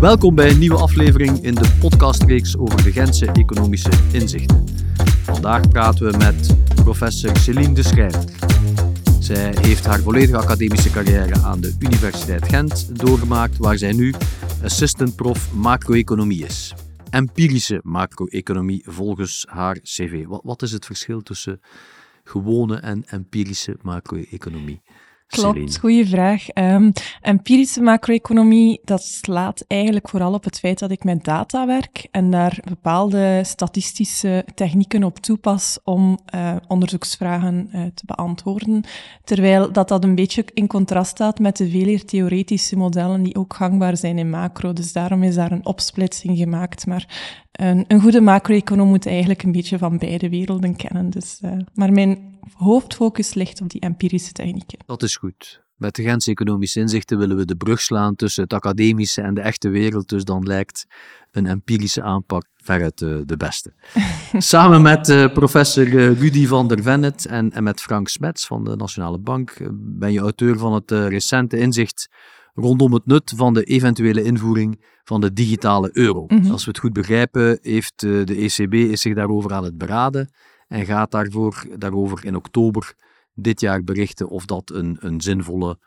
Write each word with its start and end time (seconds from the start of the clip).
Welkom 0.00 0.34
bij 0.34 0.50
een 0.50 0.58
nieuwe 0.58 0.78
aflevering 0.78 1.42
in 1.42 1.54
de 1.54 1.76
podcastreeks 1.80 2.56
over 2.56 2.82
de 2.82 2.92
Gentse 2.92 3.26
economische 3.32 3.90
inzichten. 4.12 4.64
Vandaag 5.22 5.68
praten 5.68 6.10
we 6.10 6.16
met 6.16 6.56
professor 6.74 7.36
Céline 7.36 7.74
de 7.74 7.82
Schrijver. 7.82 8.24
Zij 9.20 9.54
heeft 9.60 9.86
haar 9.86 10.00
volledige 10.00 10.36
academische 10.36 10.90
carrière 10.90 11.42
aan 11.42 11.60
de 11.60 11.76
Universiteit 11.78 12.48
Gent 12.48 12.98
doorgemaakt, 13.00 13.56
waar 13.56 13.78
zij 13.78 13.92
nu 13.92 14.14
assistant 14.62 15.16
prof 15.16 15.52
macro-economie 15.54 16.44
is. 16.44 16.74
Empirische 17.10 17.80
macro-economie 17.82 18.82
volgens 18.86 19.46
haar 19.48 19.78
cv. 19.78 20.26
Wat, 20.26 20.40
wat 20.44 20.62
is 20.62 20.72
het 20.72 20.86
verschil 20.86 21.22
tussen 21.22 21.60
gewone 22.24 22.76
en 22.76 23.04
empirische 23.06 23.76
macro-economie? 23.82 24.80
Klopt, 25.28 25.78
goede 25.78 26.06
vraag. 26.06 26.46
Um, 26.54 26.92
empirische 27.20 27.80
macro-economie, 27.80 28.80
dat 28.84 29.02
slaat 29.02 29.64
eigenlijk 29.66 30.08
vooral 30.08 30.32
op 30.32 30.44
het 30.44 30.58
feit 30.58 30.78
dat 30.78 30.90
ik 30.90 31.04
met 31.04 31.24
data 31.24 31.66
werk 31.66 32.08
en 32.10 32.30
daar 32.30 32.58
bepaalde 32.68 33.40
statistische 33.44 34.44
technieken 34.54 35.04
op 35.04 35.18
toepas 35.18 35.78
om 35.84 36.18
uh, 36.34 36.56
onderzoeksvragen 36.68 37.68
uh, 37.72 37.82
te 37.94 38.02
beantwoorden. 38.06 38.84
Terwijl 39.24 39.72
dat 39.72 39.88
dat 39.88 40.04
een 40.04 40.14
beetje 40.14 40.44
in 40.54 40.66
contrast 40.66 41.10
staat 41.10 41.38
met 41.38 41.56
de 41.56 41.70
veel 41.70 41.98
theoretische 41.98 42.76
modellen 42.76 43.22
die 43.22 43.36
ook 43.36 43.54
gangbaar 43.54 43.96
zijn 43.96 44.18
in 44.18 44.30
macro. 44.30 44.72
Dus 44.72 44.92
daarom 44.92 45.22
is 45.22 45.34
daar 45.34 45.52
een 45.52 45.66
opsplitsing 45.66 46.38
gemaakt. 46.38 46.86
Maar 46.86 47.06
een, 47.52 47.84
een 47.88 48.00
goede 48.00 48.20
macro-econoom 48.20 48.88
moet 48.88 49.06
eigenlijk 49.06 49.42
een 49.42 49.52
beetje 49.52 49.78
van 49.78 49.98
beide 49.98 50.28
werelden 50.28 50.76
kennen. 50.76 51.10
Dus, 51.10 51.40
uh, 51.44 51.50
maar 51.74 51.92
mijn 51.92 52.36
hoofdfocus 52.54 53.34
ligt 53.34 53.60
op 53.60 53.70
die 53.70 53.80
empirische 53.80 54.32
technieken. 54.32 54.78
Dat 54.86 55.02
is 55.02 55.16
goed. 55.16 55.66
Met 55.78 55.94
de 55.94 56.02
Gentse 56.02 56.30
economische 56.30 56.80
inzichten 56.80 57.18
willen 57.18 57.36
we 57.36 57.44
de 57.44 57.56
brug 57.56 57.80
slaan 57.80 58.16
tussen 58.16 58.42
het 58.42 58.52
academische 58.52 59.22
en 59.22 59.34
de 59.34 59.40
echte 59.40 59.68
wereld, 59.68 60.08
dus 60.08 60.24
dan 60.24 60.46
lijkt 60.46 60.86
een 61.30 61.46
empirische 61.46 62.02
aanpak 62.02 62.44
veruit 62.56 62.98
de, 62.98 63.22
de 63.26 63.36
beste. 63.36 63.72
Samen 64.38 64.82
met 64.82 65.08
uh, 65.08 65.32
professor 65.32 65.86
uh, 65.86 66.20
Rudy 66.20 66.46
van 66.46 66.68
der 66.68 66.82
Vennet 66.82 67.26
en, 67.26 67.52
en 67.52 67.62
met 67.62 67.80
Frank 67.80 68.08
Smets 68.08 68.46
van 68.46 68.64
de 68.64 68.76
Nationale 68.76 69.18
Bank 69.18 69.56
ben 69.72 70.12
je 70.12 70.20
auteur 70.20 70.58
van 70.58 70.72
het 70.72 70.90
recente 70.90 71.58
inzicht 71.58 72.08
rondom 72.54 72.92
het 72.92 73.06
nut 73.06 73.32
van 73.36 73.54
de 73.54 73.62
eventuele 73.64 74.22
invoering 74.22 74.84
van 75.04 75.20
de 75.20 75.32
digitale 75.32 75.90
euro. 75.92 76.24
Mm 76.28 76.42
-hmm. 76.42 76.50
Als 76.50 76.64
we 76.64 76.70
het 76.70 76.80
goed 76.80 76.92
begrijpen, 76.92 77.58
heeft 77.62 78.00
de 78.00 78.34
ECB 78.36 78.74
is 78.74 79.00
zich 79.00 79.14
daarover 79.14 79.52
aan 79.52 79.64
het 79.64 79.78
beraden 79.78 80.30
en 80.68 80.86
gaat 80.86 81.10
daarvoor, 81.10 81.66
daarover 81.76 82.24
in 82.24 82.36
oktober 82.36 82.94
dit 83.34 83.60
jaar 83.60 83.84
berichten 83.84 84.28
of 84.28 84.44
dat 84.44 84.70
een, 84.70 84.96
een 85.00 85.20
zinvolle 85.20 85.78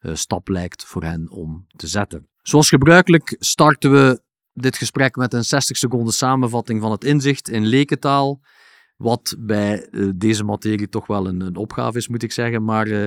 uh, 0.00 0.14
stap 0.14 0.48
lijkt 0.48 0.84
voor 0.84 1.02
hen 1.02 1.30
om 1.30 1.66
te 1.76 1.86
zetten. 1.86 2.28
Zoals 2.42 2.68
gebruikelijk 2.68 3.36
starten 3.38 3.92
we 3.92 4.22
dit 4.52 4.76
gesprek 4.76 5.16
met 5.16 5.32
een 5.32 5.44
60 5.44 5.76
seconden 5.76 6.14
samenvatting 6.14 6.80
van 6.80 6.90
het 6.90 7.04
inzicht 7.04 7.48
in 7.48 7.66
lekentaal, 7.66 8.40
wat 8.96 9.36
bij 9.38 9.88
uh, 9.90 10.10
deze 10.16 10.44
materie 10.44 10.88
toch 10.88 11.06
wel 11.06 11.26
een, 11.26 11.40
een, 11.40 11.56
opgave 11.56 11.98
is, 11.98 12.08
moet 12.08 12.22
ik 12.22 12.32
zeggen, 12.32 12.64
maar 12.64 12.86
uh, 12.86 13.06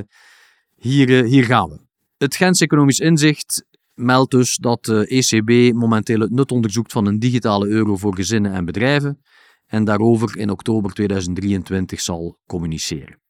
hier, 0.76 1.24
hier 1.24 1.44
gaan 1.46 1.70
we. 1.70 1.80
Het 2.18 2.36
Gens 2.36 2.62
Economisch 2.62 3.00
Inzicht 3.00 3.66
meldt 3.94 4.32
dus 4.32 4.56
dat 4.56 4.86
de 4.86 5.08
ECB 5.08 5.76
momenteel 5.76 6.20
het 6.20 6.32
nut 6.32 6.52
onderzoekt 6.52 6.92
van 6.92 7.06
een 7.06 7.20
digitale 7.20 7.68
euro 7.68 7.96
voor 7.96 8.16
gezinnen 8.16 8.54
en 8.54 8.66
bedrijven 8.66 9.22
en 9.68 9.84
daarover 9.84 10.38
in 10.38 10.50
oktober 10.50 10.94
2023 10.94 12.02
zal 12.02 12.40
communiceren. 12.46 13.22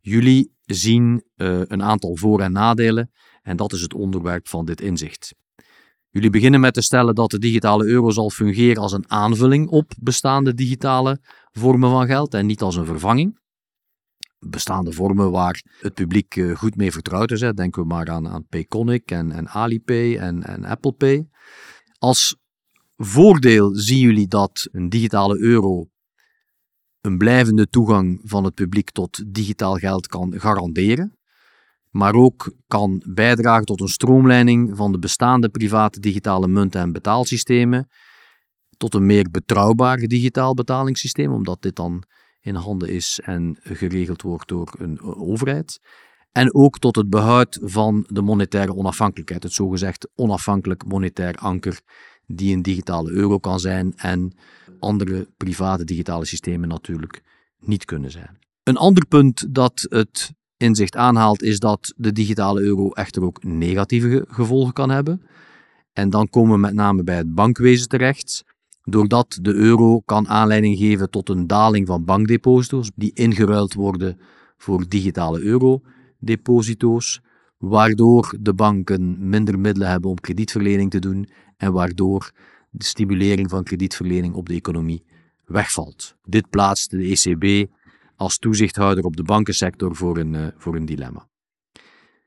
Jullie 0.00 0.52
zien 0.64 1.24
uh, 1.36 1.60
een 1.64 1.82
aantal 1.82 2.16
voor- 2.16 2.40
en 2.40 2.52
nadelen 2.52 3.10
en 3.42 3.56
dat 3.56 3.72
is 3.72 3.80
het 3.80 3.94
onderwerp 3.94 4.48
van 4.48 4.64
dit 4.64 4.80
inzicht. 4.80 5.34
Jullie 6.08 6.30
beginnen 6.30 6.60
met 6.60 6.74
te 6.74 6.82
stellen 6.82 7.14
dat 7.14 7.30
de 7.30 7.38
digitale 7.38 7.84
euro 7.84 8.10
zal 8.10 8.30
fungeren 8.30 8.82
als 8.82 8.92
een 8.92 9.10
aanvulling 9.10 9.68
op 9.68 9.92
bestaande 10.00 10.54
digitale 10.54 11.20
vormen 11.50 11.90
van 11.90 12.06
geld 12.06 12.34
en 12.34 12.46
niet 12.46 12.62
als 12.62 12.76
een 12.76 12.84
vervanging. 12.84 13.38
Bestaande 14.38 14.92
vormen 14.92 15.30
waar 15.30 15.62
het 15.80 15.94
publiek 15.94 16.36
uh, 16.36 16.56
goed 16.56 16.76
mee 16.76 16.92
vertrouwd 16.92 17.30
is. 17.30 17.40
Denken 17.40 17.82
we 17.82 17.88
maar 17.88 18.10
aan, 18.10 18.28
aan 18.28 18.46
Payconic 18.46 19.10
en, 19.10 19.32
en 19.32 19.48
Alipay 19.48 20.16
en, 20.16 20.42
en 20.42 20.64
Apple 20.64 20.92
Pay. 20.92 21.28
Als 21.98 22.36
voordeel 22.96 23.74
zien 23.76 23.98
jullie 23.98 24.28
dat 24.28 24.68
een 24.72 24.88
digitale 24.88 25.38
euro 25.38 25.88
een 27.00 27.18
blijvende 27.18 27.68
toegang 27.68 28.20
van 28.22 28.44
het 28.44 28.54
publiek 28.54 28.90
tot 28.90 29.34
digitaal 29.34 29.74
geld 29.74 30.06
kan 30.06 30.40
garanderen, 30.40 31.18
maar 31.90 32.14
ook 32.14 32.54
kan 32.66 33.02
bijdragen 33.06 33.64
tot 33.64 33.80
een 33.80 33.88
stroomlijning 33.88 34.76
van 34.76 34.92
de 34.92 34.98
bestaande 34.98 35.48
private 35.48 36.00
digitale 36.00 36.48
munten 36.48 36.80
en 36.80 36.92
betaalsystemen 36.92 37.88
tot 38.76 38.94
een 38.94 39.06
meer 39.06 39.30
betrouwbaar 39.30 39.98
digitaal 39.98 40.54
betalingssysteem, 40.54 41.32
omdat 41.32 41.62
dit 41.62 41.76
dan 41.76 42.02
in 42.40 42.54
handen 42.54 42.88
is 42.88 43.20
en 43.22 43.58
geregeld 43.62 44.22
wordt 44.22 44.48
door 44.48 44.74
een 44.78 45.00
overheid. 45.00 45.80
En 46.32 46.54
ook 46.54 46.78
tot 46.78 46.96
het 46.96 47.10
behoud 47.10 47.58
van 47.62 48.04
de 48.08 48.22
monetaire 48.22 48.74
onafhankelijkheid, 48.74 49.42
het 49.42 49.52
zogezegd 49.52 50.08
onafhankelijk 50.14 50.84
monetair 50.86 51.34
anker 51.34 51.80
die 52.26 52.54
een 52.54 52.62
digitale 52.62 53.10
euro 53.10 53.38
kan 53.38 53.60
zijn 53.60 53.92
en 53.96 54.32
andere 54.78 55.28
private 55.36 55.84
digitale 55.84 56.24
systemen 56.24 56.68
natuurlijk 56.68 57.22
niet 57.58 57.84
kunnen 57.84 58.10
zijn. 58.10 58.38
Een 58.62 58.76
ander 58.76 59.06
punt 59.06 59.54
dat 59.54 59.86
het 59.88 60.32
inzicht 60.56 60.96
aanhaalt 60.96 61.42
is 61.42 61.58
dat 61.58 61.94
de 61.96 62.12
digitale 62.12 62.60
euro 62.60 62.90
echter 62.90 63.22
ook 63.22 63.44
negatieve 63.44 64.24
gevolgen 64.28 64.72
kan 64.72 64.90
hebben. 64.90 65.22
En 65.92 66.10
dan 66.10 66.28
komen 66.28 66.52
we 66.52 66.58
met 66.58 66.74
name 66.74 67.04
bij 67.04 67.16
het 67.16 67.34
bankwezen 67.34 67.88
terecht, 67.88 68.44
doordat 68.82 69.38
de 69.42 69.52
euro 69.52 70.00
kan 70.00 70.28
aanleiding 70.28 70.78
geven 70.78 71.10
tot 71.10 71.28
een 71.28 71.46
daling 71.46 71.86
van 71.86 72.04
bankdeposito's 72.04 72.90
die 72.94 73.12
ingeruild 73.14 73.74
worden 73.74 74.18
voor 74.56 74.88
digitale 74.88 75.40
eurodeposito's, 75.40 77.20
waardoor 77.58 78.34
de 78.40 78.54
banken 78.54 79.28
minder 79.28 79.58
middelen 79.58 79.88
hebben 79.88 80.10
om 80.10 80.20
kredietverlening 80.20 80.90
te 80.90 80.98
doen 80.98 81.28
en 81.56 81.72
waardoor 81.72 82.30
de 82.70 82.84
stimulering 82.84 83.50
van 83.50 83.64
kredietverlening 83.64 84.34
op 84.34 84.48
de 84.48 84.54
economie 84.54 85.04
wegvalt. 85.44 86.16
Dit 86.22 86.50
plaatst 86.50 86.90
de 86.90 86.98
ECB 86.98 87.70
als 88.16 88.38
toezichthouder 88.38 89.04
op 89.04 89.16
de 89.16 89.22
bankensector 89.22 89.96
voor 89.96 90.18
een, 90.18 90.34
uh, 90.34 90.46
voor 90.56 90.76
een 90.76 90.86
dilemma. 90.86 91.28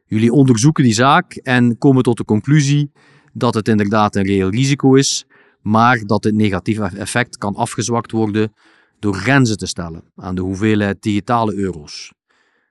Jullie 0.05 0.31
onderzoeken 0.31 0.83
die 0.83 0.93
zaak 0.93 1.33
en 1.33 1.77
komen 1.77 2.03
tot 2.03 2.17
de 2.17 2.25
conclusie 2.25 2.91
dat 3.33 3.53
het 3.53 3.67
inderdaad 3.67 4.15
een 4.15 4.23
reëel 4.23 4.49
risico 4.49 4.93
is, 4.93 5.25
maar 5.61 5.99
dat 6.05 6.23
het 6.23 6.35
negatieve 6.35 6.83
effect 6.83 7.37
kan 7.37 7.55
afgezwakt 7.55 8.11
worden 8.11 8.53
door 8.99 9.13
grenzen 9.13 9.57
te 9.57 9.65
stellen 9.65 10.03
aan 10.15 10.35
de 10.35 10.41
hoeveelheid 10.41 11.01
digitale 11.01 11.53
euro's. 11.53 12.13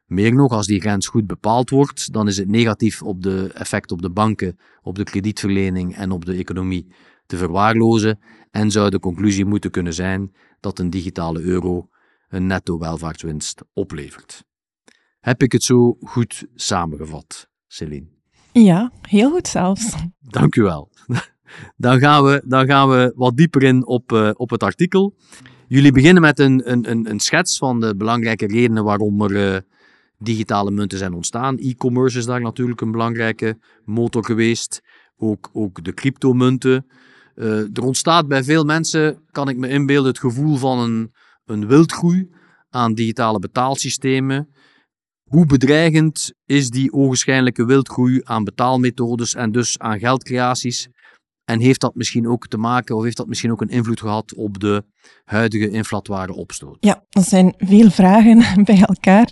Meer 0.07 0.35
nog, 0.35 0.53
als 0.53 0.67
die 0.67 0.81
grens 0.81 1.07
goed 1.07 1.27
bepaald 1.27 1.71
wordt, 1.71 2.13
dan 2.13 2.29
is 2.29 2.37
het 2.37 2.49
negatief 2.49 3.03
op 3.03 3.23
de 3.23 3.51
effect 3.55 3.93
op 3.93 4.03
de 4.03 4.11
banken, 4.11 4.59
op 4.83 4.95
de 4.95 5.05
kredietverlening 5.05 5.97
en 5.97 6.11
op 6.11 6.25
de 6.25 6.35
economie 6.35 6.87
te 7.27 7.37
verwaarlozen 7.37 8.19
en 8.51 8.71
zou 8.71 8.91
de 8.91 8.99
conclusie 8.99 9.45
moeten 9.45 9.71
kunnen 9.71 9.95
zijn 9.95 10.35
dat 10.61 10.79
een 10.79 10.91
digitale 10.91 11.41
euro 11.41 11.89
een 12.29 12.47
netto 12.47 12.79
welvaartswinst 12.79 13.63
oplevert. 13.73 14.45
Heb 15.21 15.43
ik 15.43 15.53
het 15.53 15.63
zo 15.63 15.97
goed 16.01 16.47
samengevat, 16.55 17.49
Celine? 17.67 18.07
Ja, 18.53 18.93
heel 19.01 19.31
goed 19.31 19.49
zelfs. 19.49 19.95
Dank 20.39 20.57
u 20.57 20.63
wel. 20.63 20.91
Dan 21.77 21.99
gaan 21.99 22.25
we, 22.25 22.43
dan 22.45 22.67
gaan 22.67 22.89
we 22.89 23.13
wat 23.15 23.37
dieper 23.37 23.63
in 23.63 23.87
op, 23.87 24.13
uh, 24.13 24.31
op 24.33 24.51
het 24.51 24.63
artikel. 24.63 25.15
Jullie 25.69 25.93
beginnen 25.93 26.23
met 26.23 26.39
een, 26.39 26.71
een, 26.71 27.11
een 27.11 27.21
schets 27.21 27.59
van 27.59 27.81
de 27.81 27.97
belangrijke 27.97 28.47
redenen 28.47 28.85
waarom 28.85 29.23
er 29.23 29.31
uh, 29.31 29.59
digitale 30.19 30.71
munten 30.71 30.99
zijn 30.99 31.15
ontstaan. 31.15 31.59
E-commerce 31.59 32.19
is 32.19 32.27
daar 32.27 32.41
natuurlijk 32.41 32.81
een 32.81 32.91
belangrijke 32.91 33.59
motor 33.85 34.25
geweest. 34.25 34.81
Ook, 35.17 35.51
ook 35.53 35.85
de 35.85 35.95
cryptomunten. 35.95 36.87
Uh, 37.35 37.77
er 37.77 37.83
ontstaat 37.83 38.29
bij 38.29 38.45
veel 38.45 38.65
mensen, 38.65 39.23
kan 39.31 39.49
ik 39.49 39.57
me 39.57 39.69
inbeelden, 39.69 40.11
het 40.11 40.21
gevoel 40.21 40.57
van 40.57 40.79
een, 40.79 41.13
een 41.45 41.67
wildgroei 41.67 42.29
aan 42.69 42.95
digitale 42.95 43.39
betaalsystemen. 43.39 44.49
Hoe 45.23 45.47
bedreigend 45.47 46.33
is 46.45 46.71
die 46.71 46.93
ogenschijnlijke 46.93 47.65
wildgroei 47.65 48.21
aan 48.25 48.45
betaalmethodes 48.45 49.35
en 49.35 49.53
dus 49.53 49.79
aan 49.79 49.99
geldcreaties? 49.99 50.89
En 51.45 51.61
heeft 51.61 51.81
dat 51.81 51.95
misschien 51.95 52.29
ook 52.29 52.47
te 52.47 52.57
maken, 52.57 52.97
of 52.97 53.03
heeft 53.03 53.17
dat 53.17 53.27
misschien 53.27 53.51
ook 53.51 53.61
een 53.61 53.69
invloed 53.69 54.01
gehad 54.01 54.35
op 54.35 54.61
de 54.61 54.85
huidige 55.27 55.71
inflatoire 55.71 56.35
opstoot? 56.35 56.77
Ja, 56.81 57.03
dat 57.11 57.29
zijn 57.29 57.55
veel 57.59 57.91
vragen 57.91 58.45
bij 58.65 58.83
elkaar. 58.83 59.31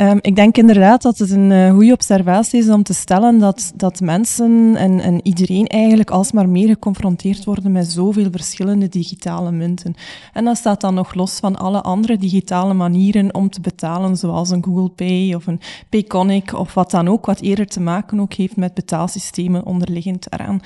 Um, 0.00 0.18
ik 0.20 0.36
denk 0.36 0.56
inderdaad 0.56 1.02
dat 1.02 1.18
het 1.18 1.30
een 1.30 1.50
uh, 1.50 1.70
goede 1.72 1.92
observatie 1.92 2.58
is 2.60 2.68
om 2.68 2.82
te 2.82 2.94
stellen 2.94 3.38
dat, 3.38 3.72
dat 3.74 4.00
mensen 4.00 4.76
en, 4.76 5.00
en 5.00 5.20
iedereen 5.22 5.66
eigenlijk 5.66 6.10
alsmaar 6.10 6.48
meer 6.48 6.68
geconfronteerd 6.68 7.44
worden 7.44 7.72
met 7.72 7.86
zoveel 7.86 8.28
verschillende 8.30 8.88
digitale 8.88 9.50
munten. 9.50 9.94
En 10.32 10.44
dat 10.44 10.56
staat 10.56 10.80
dan 10.80 10.94
nog 10.94 11.14
los 11.14 11.38
van 11.38 11.56
alle 11.56 11.82
andere 11.82 12.16
digitale 12.16 12.74
manieren 12.74 13.34
om 13.34 13.50
te 13.50 13.60
betalen, 13.60 14.16
zoals 14.16 14.50
een 14.50 14.64
Google 14.64 14.88
Pay 14.88 15.34
of 15.34 15.46
een 15.46 15.60
Payconic 15.88 16.52
of 16.52 16.74
wat 16.74 16.90
dan 16.90 17.08
ook, 17.08 17.26
wat 17.26 17.40
eerder 17.40 17.66
te 17.66 17.80
maken 17.80 18.20
ook 18.20 18.32
heeft 18.32 18.56
met 18.56 18.74
betaalsystemen 18.74 19.64
onderliggend 19.64 20.30
daaraan. 20.30 20.60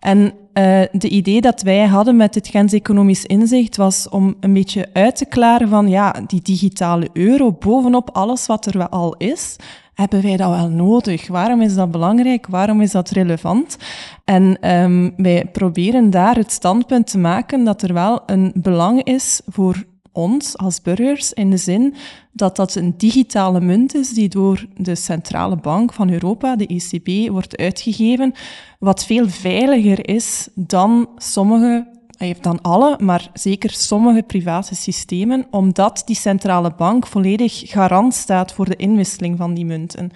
En 0.00 0.32
uh, 0.58 0.82
de 0.92 1.08
idee 1.08 1.40
dat 1.40 1.62
wij 1.62 1.86
hadden 1.86 2.16
met 2.16 2.32
dit 2.32 2.48
Gens 2.48 2.72
Economisch 2.72 3.24
Inzicht 3.24 3.76
was 3.76 4.08
om 4.08 4.34
een 4.40 4.52
beetje 4.52 4.88
uit 4.92 5.16
te 5.16 5.24
klaren 5.26 5.68
van 5.68 5.88
ja, 5.88 6.14
die 6.26 6.42
digitale 6.42 7.08
euro 7.12 7.52
bovenop 7.52 8.10
alles 8.12 8.46
wat 8.46 8.66
er 8.66 8.88
al 8.88 9.14
is, 9.16 9.56
hebben 9.94 10.22
wij 10.22 10.36
dat 10.36 10.50
wel 10.50 10.68
nodig? 10.68 11.28
Waarom 11.28 11.62
is 11.62 11.74
dat 11.74 11.90
belangrijk? 11.90 12.46
Waarom 12.46 12.80
is 12.80 12.90
dat 12.90 13.10
relevant? 13.10 13.76
En 14.24 14.70
um, 14.70 15.12
wij 15.16 15.44
proberen 15.52 16.10
daar 16.10 16.36
het 16.36 16.52
standpunt 16.52 17.06
te 17.06 17.18
maken 17.18 17.64
dat 17.64 17.82
er 17.82 17.92
wel 17.92 18.22
een 18.26 18.52
belang 18.54 19.02
is 19.02 19.40
voor 19.46 19.84
ons 20.16 20.56
als 20.56 20.82
burgers 20.82 21.32
in 21.32 21.50
de 21.50 21.56
zin 21.56 21.94
dat 22.32 22.56
dat 22.56 22.74
een 22.74 22.94
digitale 22.96 23.60
munt 23.60 23.94
is 23.94 24.08
die 24.08 24.28
door 24.28 24.66
de 24.76 24.94
Centrale 24.94 25.56
Bank 25.56 25.92
van 25.92 26.10
Europa, 26.10 26.56
de 26.56 26.66
ECB, 26.66 27.30
wordt 27.30 27.56
uitgegeven, 27.56 28.32
wat 28.78 29.04
veel 29.04 29.28
veiliger 29.28 30.08
is 30.08 30.48
dan 30.54 31.08
sommige 31.16 31.94
heeft 32.16 32.42
dan 32.42 32.62
alle, 32.62 32.96
maar 33.00 33.30
zeker 33.32 33.70
sommige 33.70 34.22
private 34.22 34.74
systemen, 34.74 35.46
omdat 35.50 36.02
die 36.06 36.16
centrale 36.16 36.72
bank 36.76 37.06
volledig 37.06 37.62
garant 37.64 38.14
staat 38.14 38.52
voor 38.52 38.64
de 38.64 38.76
inwisseling 38.76 39.36
van 39.36 39.54
die 39.54 39.64
munten. 39.64 40.10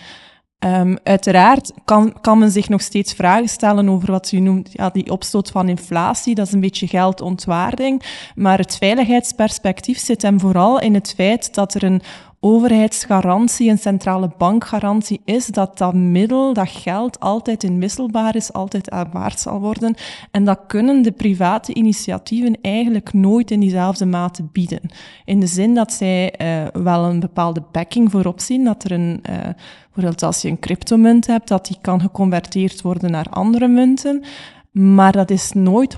Um, 0.67 0.99
uiteraard 1.03 1.73
kan, 1.85 2.15
kan 2.21 2.39
men 2.39 2.51
zich 2.51 2.69
nog 2.69 2.81
steeds 2.81 3.12
vragen 3.12 3.49
stellen 3.49 3.89
over 3.89 4.11
wat 4.11 4.33
u 4.33 4.39
noemt, 4.39 4.73
ja, 4.73 4.91
die 4.91 5.11
opstoot 5.11 5.51
van 5.51 5.69
inflatie. 5.69 6.35
Dat 6.35 6.47
is 6.47 6.53
een 6.53 6.61
beetje 6.61 6.87
geldontwaarding. 6.87 8.03
Maar 8.35 8.59
het 8.59 8.77
veiligheidsperspectief 8.77 9.99
zit 9.99 10.23
hem 10.23 10.41
vooral 10.41 10.81
in 10.81 10.95
het 10.95 11.15
feit 11.17 11.55
dat 11.55 11.75
er 11.75 11.83
een 11.83 12.03
overheidsgarantie, 12.41 13.71
een 13.71 13.79
centrale 13.79 14.31
bankgarantie 14.39 15.21
is 15.25 15.47
dat 15.47 15.79
dat 15.79 15.95
middel, 15.95 16.53
dat 16.53 16.69
geld 16.69 17.21
altijd 17.21 17.63
inwisselbaar 17.63 18.37
is, 18.37 18.53
altijd 18.53 18.91
aanvaard 18.91 19.41
zal 19.41 19.61
worden. 19.61 19.95
En 20.31 20.45
dat 20.45 20.61
kunnen 20.67 21.03
de 21.03 21.13
private 21.13 21.75
initiatieven 21.75 22.59
eigenlijk 22.63 23.13
nooit 23.13 23.51
in 23.51 23.61
diezelfde 23.61 24.07
mate 24.07 24.43
bieden. 24.53 24.91
In 25.25 25.41
de 25.41 25.47
zin 25.47 25.75
dat 25.75 25.93
zij 25.93 26.35
uh, 26.43 26.83
wel 26.83 27.05
een 27.05 27.21
bepaalde 27.21 27.63
backing 27.73 28.11
voorop 28.11 28.41
zien, 28.41 28.65
dat 28.65 28.85
er 28.85 28.93
een, 28.93 29.23
uh, 29.31 29.37
bijvoorbeeld 29.85 30.23
als 30.23 30.43
je 30.43 30.49
een 30.49 30.59
cryptomunt 30.59 31.27
hebt, 31.27 31.49
dat 31.49 31.67
die 31.67 31.79
kan 31.81 32.01
geconverteerd 32.01 32.83
worden 32.83 33.11
naar 33.11 33.27
andere 33.31 33.69
munten. 33.69 34.25
Maar 34.71 35.13
dat 35.13 35.31
is 35.31 35.53
nooit 35.53 35.95
100% 35.95 35.97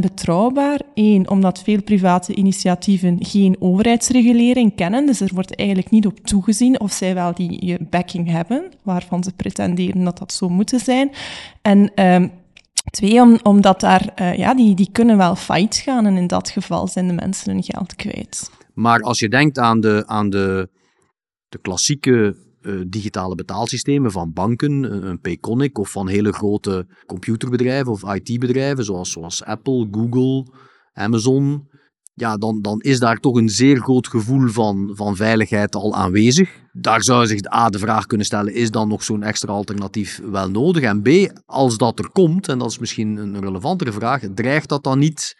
betrouwbaar. 0.00 0.80
Eén, 0.94 1.30
omdat 1.30 1.62
veel 1.62 1.82
private 1.82 2.34
initiatieven 2.34 3.24
geen 3.24 3.56
overheidsregulering 3.58 4.74
kennen. 4.74 5.06
Dus 5.06 5.20
er 5.20 5.30
wordt 5.34 5.56
eigenlijk 5.56 5.90
niet 5.90 6.06
op 6.06 6.20
toegezien 6.20 6.80
of 6.80 6.92
zij 6.92 7.14
wel 7.14 7.34
die 7.34 7.76
backing 7.90 8.30
hebben, 8.30 8.70
waarvan 8.82 9.24
ze 9.24 9.32
pretenderen 9.32 10.04
dat 10.04 10.18
dat 10.18 10.32
zo 10.32 10.48
moeten 10.48 10.80
zijn. 10.80 11.10
En 11.62 12.04
um, 12.06 12.32
twee, 12.90 13.20
om, 13.20 13.38
omdat 13.42 13.80
daar, 13.80 14.12
uh, 14.20 14.36
ja, 14.36 14.54
die, 14.54 14.74
die 14.74 14.88
kunnen 14.92 15.16
wel 15.16 15.36
fight 15.36 15.76
gaan 15.76 16.06
en 16.06 16.16
in 16.16 16.26
dat 16.26 16.50
geval 16.50 16.88
zijn 16.88 17.06
de 17.06 17.12
mensen 17.12 17.52
hun 17.52 17.62
geld 17.62 17.94
kwijt. 17.96 18.50
Maar 18.74 19.00
als 19.00 19.18
je 19.18 19.28
denkt 19.28 19.58
aan 19.58 19.80
de, 19.80 20.02
aan 20.06 20.30
de, 20.30 20.68
de 21.48 21.58
klassieke 21.58 22.36
uh, 22.66 22.82
digitale 22.86 23.34
betaalsystemen 23.34 24.10
van 24.10 24.32
banken, 24.32 24.84
eh, 24.84 25.08
een 25.08 25.20
Payconic 25.20 25.78
of 25.78 25.90
van 25.90 26.08
hele 26.08 26.32
grote 26.32 26.86
computerbedrijven 27.06 27.92
of 27.92 28.14
IT-bedrijven 28.14 28.84
zoals, 28.84 29.10
zoals 29.10 29.44
Apple, 29.44 29.88
Google, 29.90 30.46
Amazon, 30.92 31.68
ja, 32.14 32.36
dan, 32.36 32.62
dan 32.62 32.80
is 32.80 32.98
daar 32.98 33.16
toch 33.16 33.36
een 33.36 33.48
zeer 33.48 33.76
groot 33.80 34.08
gevoel 34.08 34.48
van, 34.48 34.90
van 34.94 35.16
veiligheid 35.16 35.74
al 35.74 35.94
aanwezig. 35.94 36.50
Daar 36.72 37.02
zou 37.02 37.26
zich 37.26 37.52
A 37.52 37.68
de 37.68 37.78
vraag 37.78 38.06
kunnen 38.06 38.26
stellen, 38.26 38.54
is 38.54 38.70
dan 38.70 38.88
nog 38.88 39.02
zo'n 39.02 39.22
extra 39.22 39.52
alternatief 39.52 40.20
wel 40.30 40.50
nodig? 40.50 40.82
En 40.82 41.02
B, 41.02 41.08
als 41.46 41.76
dat 41.76 41.98
er 41.98 42.10
komt, 42.10 42.48
en 42.48 42.58
dat 42.58 42.70
is 42.70 42.78
misschien 42.78 43.16
een 43.16 43.40
relevantere 43.40 43.92
vraag, 43.92 44.22
dreigt 44.34 44.68
dat 44.68 44.84
dan 44.84 44.98
niet 44.98 45.36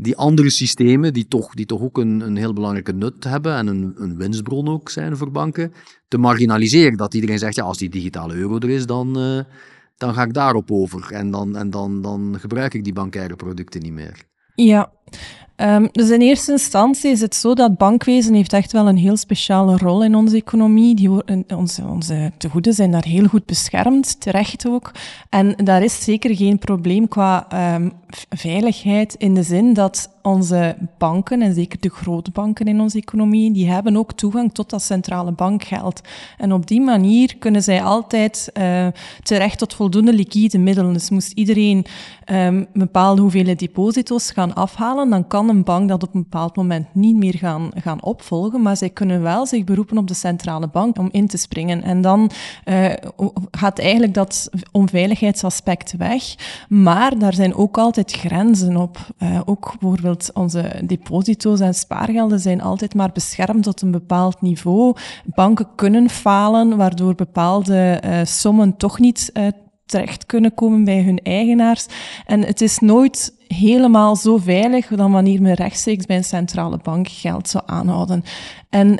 die 0.00 0.16
andere 0.16 0.50
systemen, 0.50 1.12
die 1.12 1.28
toch, 1.28 1.54
die 1.54 1.66
toch 1.66 1.80
ook 1.80 1.98
een, 1.98 2.20
een 2.20 2.36
heel 2.36 2.52
belangrijke 2.52 2.92
nut 2.92 3.24
hebben 3.24 3.54
en 3.56 3.66
een, 3.66 3.94
een 3.96 4.16
winstbron 4.16 4.68
ook 4.68 4.90
zijn 4.90 5.16
voor 5.16 5.30
banken, 5.30 5.72
te 6.08 6.18
marginaliseren. 6.18 6.96
Dat 6.96 7.14
iedereen 7.14 7.38
zegt, 7.38 7.54
ja, 7.54 7.62
als 7.62 7.78
die 7.78 7.88
digitale 7.88 8.34
euro 8.34 8.58
er 8.58 8.70
is, 8.70 8.86
dan, 8.86 9.18
uh, 9.18 9.40
dan 9.96 10.14
ga 10.14 10.22
ik 10.22 10.34
daarop 10.34 10.70
over. 10.70 11.12
En, 11.12 11.30
dan, 11.30 11.56
en 11.56 11.70
dan, 11.70 12.02
dan 12.02 12.36
gebruik 12.38 12.74
ik 12.74 12.84
die 12.84 12.92
bankaire 12.92 13.36
producten 13.36 13.82
niet 13.82 13.92
meer. 13.92 14.26
Ja, 14.54 14.92
Um, 15.60 15.88
dus 15.92 16.10
in 16.10 16.20
eerste 16.20 16.52
instantie 16.52 17.10
is 17.10 17.20
het 17.20 17.34
zo 17.34 17.54
dat 17.54 17.76
bankwezen 17.76 18.34
heeft 18.34 18.52
echt 18.52 18.72
wel 18.72 18.88
een 18.88 18.96
heel 18.96 19.16
speciale 19.16 19.76
rol 19.76 20.04
in 20.04 20.14
onze 20.14 20.36
economie. 20.36 20.94
Die, 20.94 21.10
onze, 21.56 21.82
onze 21.82 22.32
tegoeden 22.36 22.72
zijn 22.72 22.90
daar 22.90 23.04
heel 23.04 23.26
goed 23.26 23.46
beschermd, 23.46 24.20
terecht 24.20 24.68
ook. 24.68 24.92
En 25.28 25.54
daar 25.64 25.82
is 25.82 26.04
zeker 26.04 26.36
geen 26.36 26.58
probleem 26.58 27.08
qua 27.08 27.46
um, 27.74 27.92
veiligheid 28.28 29.14
in 29.14 29.34
de 29.34 29.42
zin 29.42 29.72
dat 29.72 30.10
onze 30.22 30.76
banken, 30.98 31.42
en 31.42 31.54
zeker 31.54 31.80
de 31.80 31.90
grote 31.90 32.30
banken 32.30 32.66
in 32.66 32.80
onze 32.80 32.98
economie, 32.98 33.52
die 33.52 33.70
hebben 33.70 33.96
ook 33.96 34.12
toegang 34.12 34.54
tot 34.54 34.70
dat 34.70 34.82
centrale 34.82 35.32
bankgeld. 35.32 36.00
En 36.38 36.52
op 36.52 36.66
die 36.66 36.80
manier 36.80 37.36
kunnen 37.36 37.62
zij 37.62 37.82
altijd 37.82 38.50
uh, 38.58 38.86
terecht 39.22 39.58
tot 39.58 39.74
voldoende 39.74 40.12
liquide 40.12 40.58
middelen. 40.58 40.92
Dus 40.92 41.10
moest 41.10 41.32
iedereen 41.32 41.86
um, 42.32 42.66
bepaalde 42.72 43.20
hoeveelheid 43.20 43.58
deposito's 43.58 44.30
gaan 44.30 44.54
afhalen, 44.54 44.97
dan 45.06 45.26
kan 45.26 45.48
een 45.48 45.64
bank 45.64 45.88
dat 45.88 46.02
op 46.02 46.14
een 46.14 46.22
bepaald 46.22 46.56
moment 46.56 46.86
niet 46.92 47.16
meer 47.16 47.34
gaan, 47.34 47.70
gaan 47.74 48.02
opvolgen, 48.02 48.62
maar 48.62 48.76
zij 48.76 48.90
kunnen 48.90 49.22
wel 49.22 49.46
zich 49.46 49.64
beroepen 49.64 49.98
op 49.98 50.08
de 50.08 50.14
centrale 50.14 50.68
bank 50.68 50.98
om 50.98 51.08
in 51.12 51.26
te 51.26 51.36
springen. 51.36 51.82
En 51.82 52.00
dan 52.00 52.30
uh, 52.64 52.92
gaat 53.50 53.78
eigenlijk 53.78 54.14
dat 54.14 54.50
onveiligheidsaspect 54.72 55.96
weg. 55.96 56.34
Maar 56.68 57.18
daar 57.18 57.34
zijn 57.34 57.54
ook 57.54 57.78
altijd 57.78 58.12
grenzen 58.12 58.76
op. 58.76 58.98
Uh, 59.18 59.40
ook 59.44 59.74
bijvoorbeeld 59.80 60.30
onze 60.34 60.82
deposito's 60.84 61.60
en 61.60 61.74
spaargelden 61.74 62.40
zijn 62.40 62.62
altijd 62.62 62.94
maar 62.94 63.12
beschermd 63.12 63.62
tot 63.62 63.82
een 63.82 63.90
bepaald 63.90 64.40
niveau. 64.40 64.96
Banken 65.24 65.68
kunnen 65.74 66.10
falen, 66.10 66.76
waardoor 66.76 67.14
bepaalde 67.14 68.02
uh, 68.04 68.20
sommen 68.24 68.76
toch 68.76 68.98
niet 68.98 69.32
terecht 69.88 70.26
kunnen 70.26 70.54
komen 70.54 70.84
bij 70.84 71.02
hun 71.02 71.18
eigenaars. 71.22 71.86
En 72.26 72.44
het 72.44 72.60
is 72.60 72.78
nooit 72.78 73.32
helemaal 73.48 74.16
zo 74.16 74.36
veilig 74.36 74.86
dan 74.86 75.12
wanneer 75.12 75.42
men 75.42 75.54
rechtstreeks 75.54 76.06
bij 76.06 76.16
een 76.16 76.24
centrale 76.24 76.78
bank 76.82 77.08
geld 77.08 77.48
zou 77.48 77.64
aanhouden. 77.66 78.24
En 78.68 78.88
uh, 78.88 78.96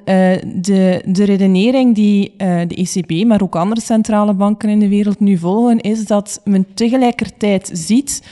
de, 0.61 1.03
de 1.07 1.25
redenering 1.25 1.95
die 1.95 2.33
uh, 2.39 2.61
de 2.67 2.75
ECB, 2.75 3.27
maar 3.27 3.43
ook 3.43 3.57
andere 3.57 3.81
centrale 3.81 4.35
banken 4.35 4.69
in 4.69 4.79
de 4.79 4.89
wereld 4.89 5.21
nu 5.21 5.39
volgen, 5.39 5.81
is 5.81 6.07
dat 6.07 6.41
men 6.45 6.67
tegelijkertijd 6.75 7.71
ziet 7.73 8.23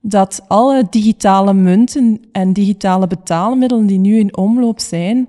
dat 0.00 0.44
alle 0.48 0.86
digitale 0.90 1.54
munten 1.54 2.20
en 2.32 2.52
digitale 2.52 3.06
betaalmiddelen 3.06 3.86
die 3.86 3.98
nu 3.98 4.18
in 4.18 4.36
omloop 4.36 4.80
zijn, 4.80 5.28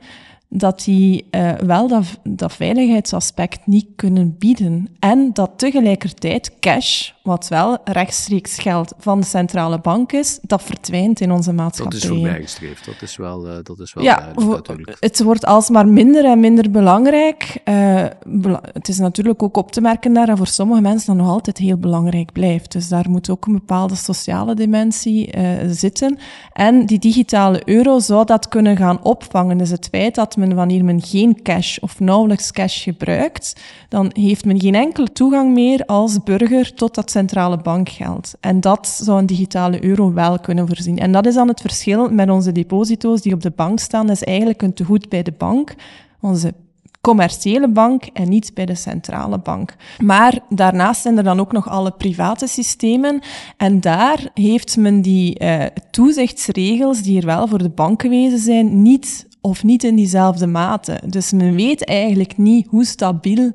dat 0.49 0.83
die 0.83 1.25
uh, 1.31 1.53
wel 1.53 1.87
dat, 1.87 2.19
dat 2.23 2.53
veiligheidsaspect 2.53 3.67
niet 3.67 3.87
kunnen 3.95 4.35
bieden. 4.37 4.87
En 4.99 5.29
dat 5.33 5.51
tegelijkertijd 5.55 6.59
cash, 6.59 7.11
wat 7.29 7.47
wel 7.47 7.77
rechtstreeks 7.83 8.59
geld 8.59 8.93
van 8.97 9.19
de 9.19 9.25
centrale 9.25 9.79
bank 9.79 10.11
is, 10.11 10.39
dat 10.41 10.63
verdwijnt 10.63 11.21
in 11.21 11.31
onze 11.31 11.53
maatschappij. 11.53 11.99
Dat 11.99 12.09
is 12.09 12.15
voorbijgestreefd, 12.17 12.85
dat 12.85 13.01
is 13.01 13.15
wel, 13.15 13.47
uh, 13.47 13.53
dat 13.63 13.79
is 13.79 13.93
wel 13.93 14.03
ja, 14.03 14.31
natuurlijk. 14.35 14.97
Het 14.99 15.23
wordt 15.23 15.45
alsmaar 15.45 15.87
minder 15.87 16.25
en 16.25 16.39
minder 16.39 16.71
belangrijk. 16.71 17.61
Uh, 17.65 18.05
bela 18.25 18.61
het 18.73 18.87
is 18.87 18.99
natuurlijk 18.99 19.43
ook 19.43 19.57
op 19.57 19.71
te 19.71 19.81
merken 19.81 20.13
daar 20.13 20.25
dat 20.25 20.37
voor 20.37 20.47
sommige 20.47 20.81
mensen 20.81 21.07
dat 21.07 21.25
nog 21.25 21.33
altijd 21.33 21.57
heel 21.57 21.77
belangrijk 21.77 22.31
blijft. 22.31 22.71
Dus 22.71 22.87
daar 22.87 23.09
moet 23.09 23.29
ook 23.29 23.45
een 23.45 23.53
bepaalde 23.53 23.95
sociale 23.95 24.55
dimensie 24.55 25.33
zitten. 25.69 26.17
En 26.53 26.85
die 26.85 26.99
digitale 26.99 27.61
euro 27.65 27.99
zou 27.99 28.25
dat 28.25 28.47
kunnen 28.47 28.77
gaan 28.77 29.03
opvangen. 29.03 29.57
Dus 29.57 29.69
het 29.69 29.87
feit 29.91 30.15
dat 30.15 30.37
men, 30.37 30.55
wanneer 30.55 30.85
men 30.85 31.01
geen 31.01 31.41
cash 31.41 31.77
of 31.77 31.99
nauwelijks 31.99 32.51
cash 32.51 32.83
gebruikt, 32.83 33.55
dan 33.89 34.09
heeft 34.13 34.45
men 34.45 34.59
geen 34.59 34.75
enkele 34.75 35.11
toegang 35.11 35.53
meer 35.53 35.85
als 35.85 36.23
burger 36.23 36.73
tot 36.73 36.95
dat 36.95 37.11
centrale 37.19 37.57
bankgeld. 37.57 38.33
En 38.39 38.61
dat 38.61 38.87
zou 38.87 39.19
een 39.19 39.25
digitale 39.25 39.83
euro 39.83 40.13
wel 40.13 40.39
kunnen 40.39 40.67
voorzien. 40.67 40.97
En 40.97 41.11
dat 41.11 41.25
is 41.25 41.33
dan 41.33 41.47
het 41.47 41.61
verschil 41.61 42.09
met 42.09 42.29
onze 42.29 42.51
deposito's 42.51 43.21
die 43.21 43.33
op 43.33 43.41
de 43.41 43.51
bank 43.55 43.79
staan. 43.79 44.07
Dat 44.07 44.15
is 44.15 44.23
eigenlijk 44.23 44.61
een 44.61 44.73
tegoed 44.73 45.09
bij 45.09 45.23
de 45.23 45.33
bank. 45.37 45.75
Onze 46.21 46.53
commerciële 47.01 47.69
bank 47.69 48.03
en 48.13 48.29
niet 48.29 48.51
bij 48.53 48.65
de 48.65 48.75
centrale 48.75 49.37
bank. 49.37 49.75
Maar 49.99 50.39
daarnaast 50.49 51.01
zijn 51.01 51.17
er 51.17 51.23
dan 51.23 51.39
ook 51.39 51.51
nog 51.51 51.69
alle 51.69 51.91
private 51.91 52.47
systemen 52.47 53.21
en 53.57 53.81
daar 53.81 54.29
heeft 54.33 54.77
men 54.77 55.01
die 55.01 55.43
uh, 55.43 55.65
toezichtsregels 55.91 57.01
die 57.01 57.19
er 57.19 57.25
wel 57.25 57.47
voor 57.47 57.57
de 57.57 57.69
bankenwezen 57.69 58.39
zijn, 58.39 58.81
niet 58.81 59.27
of 59.41 59.63
niet 59.63 59.83
in 59.83 59.95
diezelfde 59.95 60.47
mate. 60.47 61.01
Dus 61.05 61.31
men 61.31 61.55
weet 61.55 61.85
eigenlijk 61.85 62.37
niet 62.37 62.67
hoe 62.67 62.85
stabiel 62.85 63.51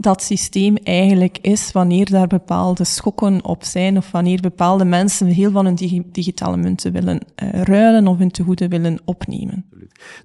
dat 0.00 0.22
systeem 0.22 0.76
eigenlijk 0.76 1.38
is 1.40 1.72
wanneer 1.72 2.10
daar 2.10 2.26
bepaalde 2.26 2.84
schokken 2.84 3.44
op 3.44 3.64
zijn 3.64 3.96
of 3.96 4.10
wanneer 4.10 4.40
bepaalde 4.40 4.84
mensen 4.84 5.26
heel 5.26 5.50
van 5.50 5.64
hun 5.64 6.04
digitale 6.12 6.56
munten 6.56 6.92
willen 6.92 7.20
uh, 7.42 7.62
ruilen 7.62 8.06
of 8.06 8.18
hun 8.18 8.30
tegoeden 8.30 8.68
willen 8.68 8.98
opnemen. 9.04 9.64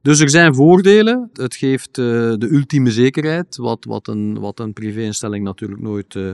Dus 0.01 0.19
er 0.19 0.29
zijn 0.29 0.55
voordelen. 0.55 1.29
Het 1.33 1.55
geeft 1.55 1.97
uh, 1.97 2.05
de 2.37 2.47
ultieme 2.51 2.91
zekerheid, 2.91 3.57
wat, 3.57 3.85
wat 3.85 4.07
een, 4.07 4.39
wat 4.39 4.59
een 4.59 4.73
privéinstelling 4.73 5.43
natuurlijk 5.43 5.81
nooit 5.81 6.15
uh, 6.15 6.31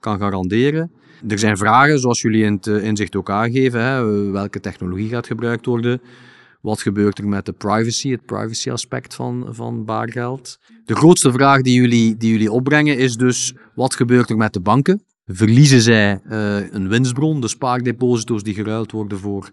kan 0.00 0.18
garanderen. 0.18 0.90
Er 1.28 1.38
zijn 1.38 1.56
vragen, 1.56 1.98
zoals 1.98 2.20
jullie 2.20 2.44
in 2.44 2.52
het 2.52 2.66
inzicht 2.66 3.16
ook 3.16 3.30
aangeven. 3.30 3.82
Hè, 3.82 4.30
welke 4.30 4.60
technologie 4.60 5.08
gaat 5.08 5.26
gebruikt 5.26 5.66
worden? 5.66 6.00
Wat 6.64 6.82
gebeurt 6.82 7.18
er 7.18 7.28
met 7.28 7.46
de 7.46 7.52
privacy, 7.52 8.10
het 8.10 8.24
privacy 8.26 8.70
aspect 8.70 9.14
van, 9.14 9.46
van 9.50 9.84
baargeld? 9.84 10.58
De 10.84 10.94
grootste 10.94 11.32
vraag 11.32 11.62
die 11.62 11.74
jullie, 11.74 12.16
die 12.16 12.30
jullie 12.30 12.52
opbrengen 12.52 12.98
is 12.98 13.16
dus, 13.16 13.54
wat 13.74 13.94
gebeurt 13.94 14.30
er 14.30 14.36
met 14.36 14.52
de 14.52 14.60
banken? 14.60 15.04
Verliezen 15.24 15.80
zij 15.80 16.20
uh, 16.26 16.72
een 16.72 16.88
winstbron, 16.88 17.40
de 17.40 17.48
spaardeposito's 17.48 18.42
die 18.42 18.54
geruild 18.54 18.92
worden 18.92 19.18
voor 19.18 19.50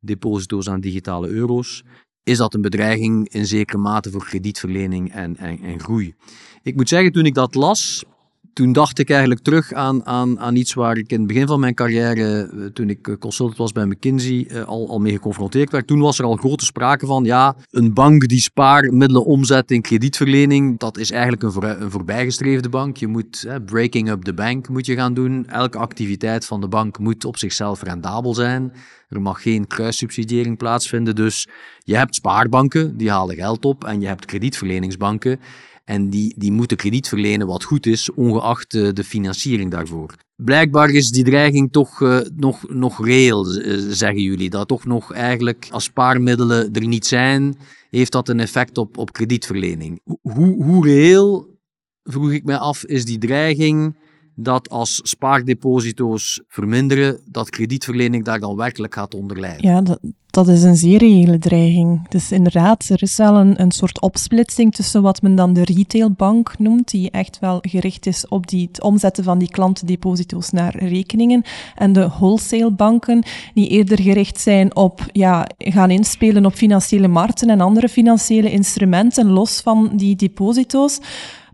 deposito's 0.00 0.68
aan 0.68 0.80
digitale 0.80 1.28
euro's? 1.28 1.84
Is 2.22 2.36
dat 2.36 2.54
een 2.54 2.60
bedreiging 2.60 3.28
in 3.28 3.46
zekere 3.46 3.78
mate 3.78 4.10
voor 4.10 4.24
kredietverlening 4.24 5.12
en, 5.12 5.36
en, 5.36 5.58
en 5.60 5.80
groei? 5.80 6.14
Ik 6.62 6.76
moet 6.76 6.88
zeggen, 6.88 7.12
toen 7.12 7.26
ik 7.26 7.34
dat 7.34 7.54
las, 7.54 8.04
toen 8.52 8.72
dacht 8.72 8.98
ik 8.98 9.10
eigenlijk 9.10 9.40
terug 9.40 9.72
aan, 9.72 10.06
aan, 10.06 10.40
aan 10.40 10.56
iets 10.56 10.74
waar 10.74 10.96
ik 10.96 11.10
in 11.10 11.18
het 11.18 11.26
begin 11.26 11.46
van 11.46 11.60
mijn 11.60 11.74
carrière, 11.74 12.50
eh, 12.52 12.64
toen 12.64 12.90
ik 12.90 13.08
eh, 13.08 13.14
consultant 13.18 13.58
was 13.58 13.72
bij 13.72 13.84
McKinsey, 13.84 14.46
eh, 14.48 14.64
al, 14.64 14.88
al 14.88 14.98
mee 14.98 15.12
geconfronteerd 15.12 15.70
werd. 15.70 15.86
Toen 15.86 16.00
was 16.00 16.18
er 16.18 16.24
al 16.24 16.36
grote 16.36 16.64
sprake 16.64 17.06
van, 17.06 17.24
ja, 17.24 17.56
een 17.70 17.94
bank 17.94 18.28
die 18.28 18.40
spaarmiddelen 18.40 19.24
omzet 19.24 19.70
in 19.70 19.82
kredietverlening, 19.82 20.78
dat 20.78 20.98
is 20.98 21.10
eigenlijk 21.10 21.42
een, 21.42 21.52
voor, 21.52 21.64
een 21.64 21.90
voorbijgestreefde 21.90 22.68
bank. 22.68 22.96
Je 22.96 23.06
moet, 23.06 23.46
breaking 23.64 24.10
up 24.10 24.22
the 24.22 24.34
bank 24.34 24.68
moet 24.68 24.86
je 24.86 24.94
gaan 24.94 25.14
doen. 25.14 25.46
Elke 25.46 25.78
activiteit 25.78 26.46
van 26.46 26.60
de 26.60 26.68
bank 26.68 26.98
moet 26.98 27.24
op 27.24 27.38
zichzelf 27.38 27.82
rendabel 27.82 28.34
zijn. 28.34 28.72
Er 29.08 29.20
mag 29.20 29.42
geen 29.42 29.66
kruissubsidiëring 29.66 30.56
plaatsvinden. 30.56 31.14
Dus 31.14 31.48
je 31.78 31.96
hebt 31.96 32.14
spaarbanken, 32.14 32.96
die 32.96 33.10
halen 33.10 33.36
geld 33.36 33.64
op, 33.64 33.84
en 33.84 34.00
je 34.00 34.06
hebt 34.06 34.24
kredietverleningsbanken 34.24 35.40
en 35.84 36.10
die, 36.10 36.34
die 36.36 36.52
moeten 36.52 36.76
krediet 36.76 37.08
verlenen 37.08 37.46
wat 37.46 37.64
goed 37.64 37.86
is, 37.86 38.10
ongeacht 38.10 38.70
de 38.70 39.04
financiering 39.04 39.70
daarvoor. 39.70 40.14
Blijkbaar 40.44 40.90
is 40.90 41.10
die 41.10 41.24
dreiging 41.24 41.72
toch 41.72 42.00
uh, 42.00 42.18
nog, 42.36 42.68
nog 42.68 43.04
reëel, 43.04 43.46
eh, 43.46 43.78
zeggen 43.88 44.22
jullie. 44.22 44.50
Dat 44.50 44.68
toch 44.68 44.84
nog 44.84 45.12
eigenlijk, 45.12 45.68
als 45.70 45.84
spaarmiddelen 45.84 46.72
er 46.72 46.86
niet 46.86 47.06
zijn, 47.06 47.56
heeft 47.90 48.12
dat 48.12 48.28
een 48.28 48.40
effect 48.40 48.78
op, 48.78 48.98
op 48.98 49.12
kredietverlening. 49.12 50.00
Hoe, 50.20 50.64
hoe 50.64 50.86
reëel, 50.86 51.58
vroeg 52.02 52.32
ik 52.32 52.44
mij 52.44 52.56
af, 52.56 52.84
is 52.84 53.04
die 53.04 53.18
dreiging 53.18 53.96
dat 54.34 54.68
als 54.68 55.00
spaardeposito's 55.02 56.42
verminderen, 56.48 57.20
dat 57.24 57.50
kredietverlening 57.50 58.24
daar 58.24 58.40
dan 58.40 58.56
werkelijk 58.56 58.94
gaat 58.94 59.14
onder 59.14 59.40
lijden? 59.40 59.70
Ja, 59.70 59.80
dat, 59.80 60.00
dat 60.32 60.48
is 60.48 60.62
een 60.62 60.76
zeer 60.76 60.98
reële 60.98 61.38
dreiging. 61.38 62.08
Dus 62.08 62.32
inderdaad, 62.32 62.88
er 62.88 63.02
is 63.02 63.16
wel 63.16 63.36
een, 63.36 63.60
een 63.60 63.70
soort 63.70 64.00
opsplitsing 64.00 64.74
tussen 64.74 65.02
wat 65.02 65.22
men 65.22 65.34
dan 65.34 65.52
de 65.52 65.64
retailbank 65.64 66.58
noemt, 66.58 66.90
die 66.90 67.10
echt 67.10 67.38
wel 67.38 67.58
gericht 67.60 68.06
is 68.06 68.28
op 68.28 68.46
die, 68.46 68.66
het 68.66 68.82
omzetten 68.82 69.24
van 69.24 69.38
die 69.38 69.50
klantendeposito's 69.50 70.50
naar 70.50 70.76
rekeningen, 70.76 71.42
en 71.74 71.92
de 71.92 72.08
wholesalebanken, 72.08 73.22
die 73.54 73.68
eerder 73.68 74.00
gericht 74.00 74.40
zijn 74.40 74.76
op 74.76 75.06
ja, 75.12 75.46
gaan 75.58 75.90
inspelen 75.90 76.46
op 76.46 76.54
financiële 76.54 77.08
markten 77.08 77.50
en 77.50 77.60
andere 77.60 77.88
financiële 77.88 78.50
instrumenten, 78.50 79.30
los 79.30 79.60
van 79.60 79.90
die 79.96 80.16
deposito's. 80.16 80.98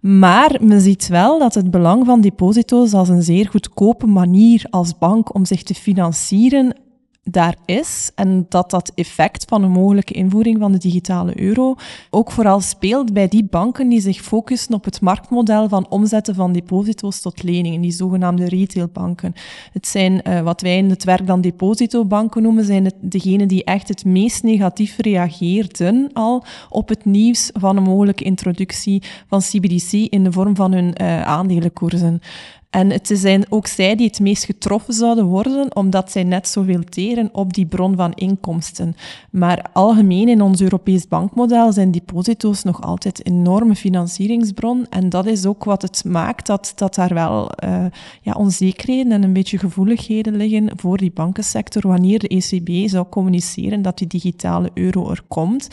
Maar 0.00 0.58
men 0.61 0.80
ziet 0.80 1.08
wel 1.08 1.38
dat 1.38 1.54
het 1.54 1.70
belang 1.70 2.06
van 2.06 2.20
deposito's 2.20 2.92
als 2.92 3.08
een 3.08 3.23
zeer 3.23 3.49
goedkope 3.49 4.06
manier 4.06 4.66
als 4.70 4.99
bank 4.99 5.35
om 5.35 5.44
zich 5.44 5.62
te 5.62 5.75
financieren 5.75 6.75
daar 7.30 7.56
is 7.64 8.11
en 8.14 8.47
dat 8.49 8.70
dat 8.70 8.92
effect 8.94 9.44
van 9.49 9.62
een 9.62 9.70
mogelijke 9.70 10.12
invoering 10.12 10.58
van 10.58 10.73
de 10.73 10.78
digitale 10.78 11.40
euro 11.40 11.75
ook 12.11 12.30
vooral 12.30 12.61
speelt 12.61 13.12
bij 13.12 13.28
die 13.28 13.44
banken 13.44 13.88
die 13.88 14.00
zich 14.00 14.20
focussen 14.20 14.75
op 14.75 14.85
het 14.85 15.00
marktmodel 15.00 15.68
van 15.68 15.87
omzetten 15.88 16.35
van 16.35 16.52
deposito's 16.52 17.20
tot 17.20 17.42
leningen, 17.42 17.80
die 17.80 17.90
zogenaamde 17.90 18.49
retailbanken. 18.49 19.32
Het 19.73 19.87
zijn 19.87 20.20
uh, 20.28 20.40
wat 20.40 20.61
wij 20.61 20.76
in 20.76 20.90
het 20.90 21.04
werk 21.04 21.26
dan 21.26 21.40
depositobanken 21.40 22.42
noemen, 22.42 22.64
zijn 22.64 22.85
het 22.85 22.94
degenen 23.00 23.49
die 23.49 23.64
echt 23.64 23.88
het 23.88 24.04
meest 24.04 24.42
negatief 24.42 24.97
reageerden 24.99 26.11
al 26.12 26.44
op 26.68 26.88
het 26.88 27.04
nieuws 27.04 27.50
van 27.52 27.76
een 27.76 27.82
mogelijke 27.82 28.25
introductie 28.25 29.02
van 29.26 29.40
CBDC 29.40 29.92
in 29.92 30.25
de 30.25 30.32
vorm 30.32 30.56
van 30.56 30.73
hun 30.73 30.94
uh, 31.00 31.23
aandelenkoersen. 31.23 32.20
En 32.70 32.90
het 32.90 33.10
zijn 33.12 33.44
ook 33.48 33.66
zij 33.66 33.96
die 33.96 34.06
het 34.06 34.20
meest 34.20 34.44
getroffen 34.44 34.94
zouden 34.94 35.25
worden, 35.25 35.76
omdat 35.76 36.10
zij 36.10 36.22
net 36.22 36.48
zoveel 36.48 36.84
teren 36.84 37.28
op 37.32 37.54
die 37.54 37.66
bron 37.66 37.96
van 37.96 38.12
inkomsten. 38.12 38.96
Maar 39.30 39.64
algemeen 39.72 40.28
in 40.28 40.42
ons 40.42 40.60
Europees 40.60 41.08
bankmodel 41.08 41.72
zijn 41.72 41.90
deposito's 41.90 42.62
nog 42.62 42.82
altijd 42.82 43.26
een 43.26 43.32
enorme 43.32 43.75
financieringsbron. 43.75 44.87
En 44.90 45.08
dat 45.08 45.26
is 45.26 45.46
ook 45.46 45.64
wat 45.64 45.82
het 45.82 46.04
maakt 46.04 46.46
dat, 46.46 46.72
dat 46.75 46.94
daar 46.94 47.14
wel 47.14 47.50
uh, 47.64 47.84
ja, 48.22 48.32
onzekerheden 48.32 49.12
en 49.12 49.22
een 49.22 49.32
beetje 49.32 49.58
gevoeligheden 49.58 50.37
liggen 50.37 50.70
voor 50.76 50.96
die 50.96 51.12
bankensector 51.12 51.88
wanneer 51.88 52.18
de 52.18 52.28
ECB 52.28 52.88
zou 52.88 53.06
communiceren 53.08 53.82
dat 53.82 53.98
die 53.98 54.06
digitale 54.06 54.70
euro 54.75 55.10
er 55.10 55.22
komt. 55.28 55.68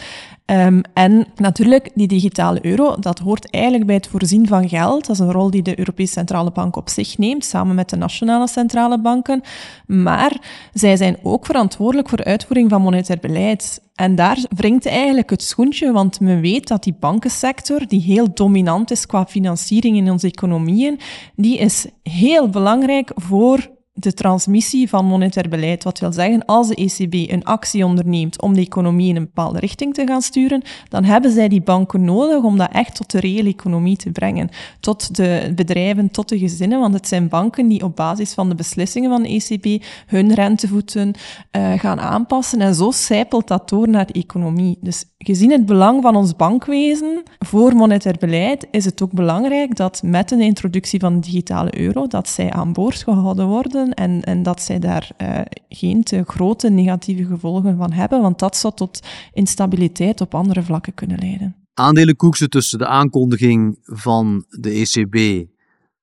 Um, 0.51 0.81
en 0.93 1.27
natuurlijk, 1.35 1.89
die 1.93 2.07
digitale 2.07 2.65
euro, 2.65 2.95
dat 2.99 3.19
hoort 3.19 3.49
eigenlijk 3.49 3.85
bij 3.85 3.95
het 3.95 4.07
voorzien 4.07 4.47
van 4.47 4.69
geld. 4.69 5.05
Dat 5.05 5.15
is 5.15 5.21
een 5.21 5.31
rol 5.31 5.49
die 5.49 5.61
de 5.61 5.79
Europese 5.79 6.11
Centrale 6.13 6.51
Bank 6.51 6.75
op 6.75 6.89
zich 6.89 7.17
neemt, 7.17 7.45
samen 7.45 7.75
met 7.75 7.89
de 7.89 7.95
nationale 7.95 8.47
centrale 8.47 9.01
banken. 9.01 9.41
Maar 9.87 10.37
zij 10.73 10.97
zijn 10.97 11.17
ook 11.23 11.45
verantwoordelijk 11.45 12.09
voor 12.09 12.17
de 12.17 12.23
uitvoering 12.23 12.69
van 12.69 12.81
monetair 12.81 13.19
beleid. 13.19 13.81
En 13.95 14.15
daar 14.15 14.37
wringt 14.55 14.85
eigenlijk 14.85 15.29
het 15.29 15.43
schoentje, 15.43 15.91
want 15.91 16.19
men 16.19 16.41
weet 16.41 16.67
dat 16.67 16.83
die 16.83 16.95
bankensector, 16.99 17.87
die 17.87 18.01
heel 18.01 18.33
dominant 18.33 18.91
is 18.91 19.05
qua 19.05 19.25
financiering 19.25 19.97
in 19.97 20.11
onze 20.11 20.27
economieën, 20.27 20.99
die 21.35 21.57
is 21.57 21.87
heel 22.03 22.49
belangrijk 22.49 23.11
voor 23.15 23.69
de 23.97 24.13
transmissie 24.13 24.89
van 24.89 25.05
monetair 25.05 25.49
beleid. 25.49 25.83
Wat 25.83 25.99
wil 25.99 26.13
zeggen, 26.13 26.45
als 26.45 26.67
de 26.67 26.75
ECB 26.75 27.31
een 27.31 27.43
actie 27.43 27.85
onderneemt 27.85 28.41
om 28.41 28.53
de 28.53 28.61
economie 28.61 29.09
in 29.09 29.15
een 29.15 29.23
bepaalde 29.23 29.59
richting 29.59 29.93
te 29.93 30.07
gaan 30.07 30.21
sturen, 30.21 30.61
dan 30.89 31.03
hebben 31.03 31.31
zij 31.31 31.47
die 31.47 31.61
banken 31.61 32.03
nodig 32.03 32.43
om 32.43 32.57
dat 32.57 32.71
echt 32.71 32.95
tot 32.95 33.11
de 33.11 33.19
reële 33.19 33.49
economie 33.49 33.97
te 33.97 34.11
brengen. 34.11 34.49
Tot 34.79 35.15
de 35.15 35.51
bedrijven, 35.55 36.11
tot 36.11 36.29
de 36.29 36.39
gezinnen, 36.39 36.79
want 36.79 36.93
het 36.93 37.07
zijn 37.07 37.27
banken 37.27 37.67
die 37.67 37.83
op 37.83 37.95
basis 37.95 38.33
van 38.33 38.49
de 38.49 38.55
beslissingen 38.55 39.09
van 39.09 39.23
de 39.23 39.29
ECB 39.29 39.83
hun 40.05 40.33
rentevoeten 40.33 41.13
uh, 41.51 41.79
gaan 41.79 41.99
aanpassen. 41.99 42.61
En 42.61 42.75
zo 42.75 42.91
zijpelt 42.91 43.47
dat 43.47 43.69
door 43.69 43.89
naar 43.89 44.05
de 44.05 44.13
economie. 44.13 44.77
Dus 44.81 45.05
gezien 45.17 45.51
het 45.51 45.65
belang 45.65 46.01
van 46.01 46.15
ons 46.15 46.35
bankwezen 46.35 47.23
voor 47.39 47.75
monetair 47.75 48.15
beleid, 48.19 48.67
is 48.71 48.85
het 48.85 49.01
ook 49.01 49.11
belangrijk 49.11 49.75
dat 49.75 50.01
met 50.03 50.29
de 50.29 50.43
introductie 50.43 50.99
van 50.99 51.13
de 51.13 51.19
digitale 51.19 51.79
euro, 51.79 52.07
dat 52.07 52.29
zij 52.29 52.51
aan 52.51 52.73
boord 52.73 53.03
gehouden 53.03 53.47
worden 53.47 53.85
en, 53.94 54.22
en 54.22 54.44
dat 54.44 54.62
zij 54.62 54.80
daar 54.80 55.10
uh, 55.22 55.39
geen 55.70 56.04
te 56.04 56.24
grote 56.27 56.70
negatieve 56.70 57.25
gevolgen 57.25 57.77
van 57.77 57.92
hebben, 57.92 58.22
want 58.22 58.39
dat 58.39 58.58
zou 58.58 58.74
tot 58.75 59.00
instabiliteit 59.34 60.22
op 60.22 60.36
andere 60.36 60.63
vlakken 60.63 60.94
kunnen 60.94 61.20
leiden. 61.20 61.56
Aandelenkoersen 61.74 62.50
tussen 62.50 62.80
de 62.80 62.88
aankondiging 62.88 63.77
van 63.82 64.46
de 64.50 64.70
ECB 64.70 65.48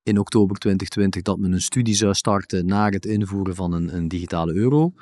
in 0.02 0.18
oktober 0.18 0.56
2020 0.56 1.22
dat 1.22 1.38
men 1.38 1.52
een 1.52 1.60
studie 1.60 1.94
zou 1.94 2.14
starten 2.14 2.66
naar 2.66 2.90
het 2.90 3.04
invoeren 3.04 3.54
van 3.54 3.72
een, 3.72 3.96
een 3.96 4.08
digitale 4.08 4.52
euro. 4.52 4.92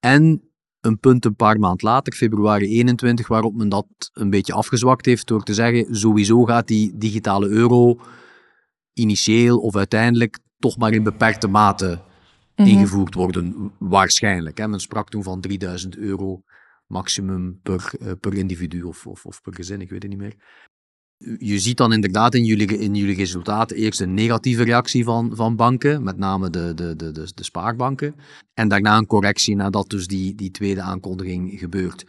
En 0.00 0.42
een 0.80 0.98
punt 0.98 1.24
een 1.24 1.36
paar 1.36 1.58
maand 1.58 1.82
later, 1.82 2.12
februari 2.12 2.66
21, 2.66 3.28
waarop 3.28 3.54
men 3.54 3.68
dat 3.68 3.86
een 4.12 4.30
beetje 4.30 4.52
afgezwakt 4.52 5.06
heeft 5.06 5.26
door 5.26 5.42
te 5.42 5.54
zeggen, 5.54 5.94
sowieso 5.94 6.44
gaat 6.44 6.66
die 6.66 6.98
digitale 6.98 7.48
euro 7.48 7.98
initieel 8.92 9.58
of 9.58 9.76
uiteindelijk 9.76 10.38
toch 10.58 10.76
maar 10.76 10.92
in 10.92 11.02
beperkte 11.02 11.48
mate 11.48 12.00
Mhm. 12.60 12.68
ingevoerd 12.68 13.14
worden, 13.14 13.72
waarschijnlijk. 13.78 14.58
Hè. 14.58 14.68
Men 14.68 14.80
sprak 14.80 15.08
toen 15.08 15.22
van 15.22 15.40
3000 15.40 15.96
euro 15.96 16.42
maximum 16.86 17.60
per, 17.62 17.92
uh, 18.02 18.12
per 18.20 18.34
individu 18.34 18.82
of, 18.82 19.06
of, 19.06 19.26
of 19.26 19.40
per 19.42 19.54
gezin, 19.54 19.80
ik 19.80 19.90
weet 19.90 20.02
het 20.02 20.10
niet 20.10 20.20
meer. 20.20 20.36
Je 21.38 21.58
ziet 21.58 21.76
dan 21.76 21.92
inderdaad 21.92 22.34
in 22.34 22.44
jullie, 22.44 22.78
in 22.78 22.94
jullie 22.94 23.16
resultaten 23.16 23.76
eerst 23.76 24.00
een 24.00 24.14
negatieve 24.14 24.62
reactie 24.62 25.04
van, 25.04 25.30
van 25.34 25.56
banken, 25.56 26.02
met 26.02 26.16
name 26.16 26.50
de, 26.50 26.74
de, 26.74 26.96
de, 26.96 27.12
de, 27.12 27.32
de 27.34 27.44
spaarbanken. 27.44 28.14
En 28.54 28.68
daarna 28.68 28.96
een 28.96 29.06
correctie 29.06 29.56
nadat 29.56 29.88
dus 29.88 30.06
die, 30.06 30.34
die 30.34 30.50
tweede 30.50 30.80
aankondiging 30.80 31.58
gebeurt. 31.58 32.04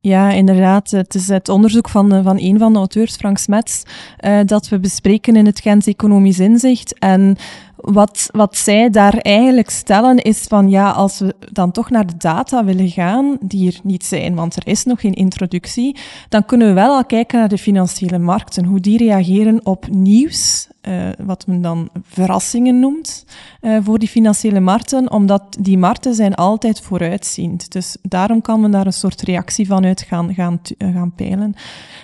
Ja, 0.00 0.30
inderdaad. 0.30 0.90
Het 0.90 1.14
is 1.14 1.28
het 1.28 1.48
onderzoek 1.48 1.88
van, 1.88 2.22
van 2.22 2.38
een 2.38 2.58
van 2.58 2.72
de 2.72 2.78
auteurs, 2.78 3.16
Frank 3.16 3.38
Smets, 3.38 3.82
uh, 4.24 4.40
dat 4.44 4.68
we 4.68 4.80
bespreken 4.80 5.36
in 5.36 5.46
het 5.46 5.60
Gens 5.60 5.86
Economisch 5.86 6.38
Inzicht. 6.38 6.98
En 6.98 7.36
wat, 7.82 8.28
wat 8.32 8.56
zij 8.56 8.90
daar 8.90 9.14
eigenlijk 9.18 9.70
stellen 9.70 10.16
is 10.16 10.42
van 10.48 10.70
ja, 10.70 10.90
als 10.90 11.18
we 11.18 11.34
dan 11.52 11.70
toch 11.70 11.90
naar 11.90 12.06
de 12.06 12.16
data 12.16 12.64
willen 12.64 12.88
gaan, 12.88 13.36
die 13.40 13.72
er 13.72 13.80
niet 13.82 14.04
zijn, 14.04 14.34
want 14.34 14.56
er 14.56 14.66
is 14.66 14.84
nog 14.84 15.00
geen 15.00 15.12
introductie, 15.12 15.96
dan 16.28 16.44
kunnen 16.44 16.68
we 16.68 16.72
wel 16.72 16.94
al 16.94 17.04
kijken 17.04 17.38
naar 17.38 17.48
de 17.48 17.58
financiële 17.58 18.18
markten, 18.18 18.64
hoe 18.64 18.80
die 18.80 18.98
reageren 18.98 19.66
op 19.66 19.86
nieuws, 19.90 20.68
uh, 20.88 21.08
wat 21.18 21.46
men 21.46 21.62
dan 21.62 21.88
verrassingen 22.02 22.80
noemt, 22.80 23.24
uh, 23.60 23.78
voor 23.82 23.98
die 23.98 24.08
financiële 24.08 24.60
markten, 24.60 25.10
omdat 25.10 25.56
die 25.60 25.78
markten 25.78 26.14
zijn 26.14 26.34
altijd 26.34 26.80
vooruitziend. 26.80 27.72
Dus 27.72 27.96
daarom 28.02 28.40
kan 28.40 28.60
men 28.60 28.70
daar 28.70 28.86
een 28.86 28.92
soort 28.92 29.22
reactie 29.22 29.66
van 29.66 29.84
uit 29.84 30.02
gaan, 30.02 30.34
gaan, 30.34 30.60
uh, 30.78 30.94
gaan 30.94 31.14
peilen. 31.14 31.54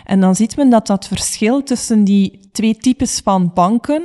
En 0.04 0.20
dan 0.20 0.34
ziet 0.34 0.56
men 0.56 0.70
dat 0.70 0.86
dat 0.86 1.06
verschil 1.06 1.62
tussen 1.62 2.04
die 2.04 2.40
twee 2.52 2.76
types 2.76 3.20
van 3.24 3.50
banken, 3.54 4.02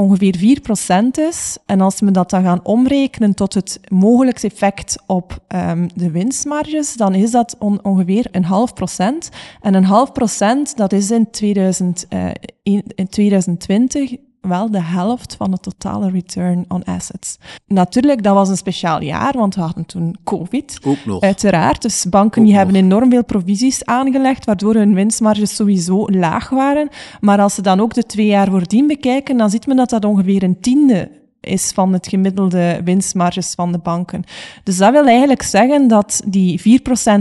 ongeveer 0.00 0.36
4% 0.36 1.20
is. 1.28 1.56
En 1.66 1.80
als 1.80 2.00
we 2.00 2.10
dat 2.10 2.30
dan 2.30 2.42
gaan 2.42 2.64
omrekenen 2.64 3.34
tot 3.34 3.54
het 3.54 3.80
mogelijk 3.88 4.42
effect 4.42 4.96
op 5.06 5.38
um, 5.48 5.88
de 5.94 6.10
winstmarges, 6.10 6.94
dan 6.94 7.14
is 7.14 7.30
dat 7.30 7.56
on 7.58 7.84
ongeveer 7.84 8.26
een 8.30 8.44
half 8.44 8.74
procent. 8.74 9.28
En 9.60 9.74
een 9.74 9.84
half 9.84 10.12
procent, 10.12 10.76
dat 10.76 10.92
is 10.92 11.10
in, 11.10 11.30
2000, 11.30 12.06
uh, 12.10 12.30
in, 12.62 12.82
in 12.94 13.08
2020 13.08 14.16
wel 14.40 14.70
de 14.70 14.82
helft 14.82 15.34
van 15.38 15.50
de 15.50 15.58
totale 15.58 16.10
return 16.10 16.64
on 16.68 16.84
assets. 16.84 17.38
Natuurlijk, 17.66 18.22
dat 18.22 18.34
was 18.34 18.48
een 18.48 18.56
speciaal 18.56 19.02
jaar, 19.02 19.32
want 19.36 19.54
we 19.54 19.60
hadden 19.60 19.86
toen 19.86 20.16
COVID. 20.24 20.78
Ook 20.84 21.04
nog. 21.04 21.20
Uiteraard. 21.20 21.82
Dus 21.82 22.06
banken 22.10 22.42
die 22.42 22.56
hebben 22.56 22.74
enorm 22.74 23.10
veel 23.10 23.24
provisies 23.24 23.84
aangelegd, 23.84 24.44
waardoor 24.44 24.74
hun 24.74 24.94
winstmarges 24.94 25.54
sowieso 25.56 26.06
laag 26.06 26.48
waren. 26.48 26.88
Maar 27.20 27.40
als 27.40 27.54
ze 27.54 27.62
dan 27.62 27.80
ook 27.80 27.94
de 27.94 28.04
twee 28.04 28.26
jaar 28.26 28.50
voordien 28.50 28.86
bekijken, 28.86 29.36
dan 29.36 29.50
ziet 29.50 29.66
men 29.66 29.76
dat 29.76 29.90
dat 29.90 30.04
ongeveer 30.04 30.42
een 30.42 30.60
tiende 30.60 31.18
is 31.40 31.70
van 31.70 31.92
het 31.92 32.08
gemiddelde 32.08 32.80
winstmarges 32.84 33.52
van 33.54 33.72
de 33.72 33.78
banken. 33.78 34.24
Dus 34.64 34.76
dat 34.76 34.92
wil 34.92 35.06
eigenlijk 35.06 35.42
zeggen 35.42 35.88
dat 35.88 36.22
die 36.26 36.60
4% 36.60 36.62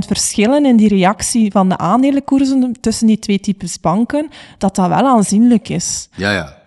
verschillen 0.08 0.66
in 0.66 0.76
die 0.76 0.88
reactie 0.88 1.52
van 1.52 1.70
de 1.70 1.78
aandelenkoersen 1.78 2.76
tussen 2.82 3.08
die 3.08 3.20
twee 3.20 3.40
types 3.40 3.80
banken, 3.80 4.30
dat 4.58 4.76
dat 4.76 4.88
wel 4.88 5.08
aanzienlijk 5.08 5.70
is. 5.70 6.10
Ja, 6.16 6.32
ja. 6.32 6.58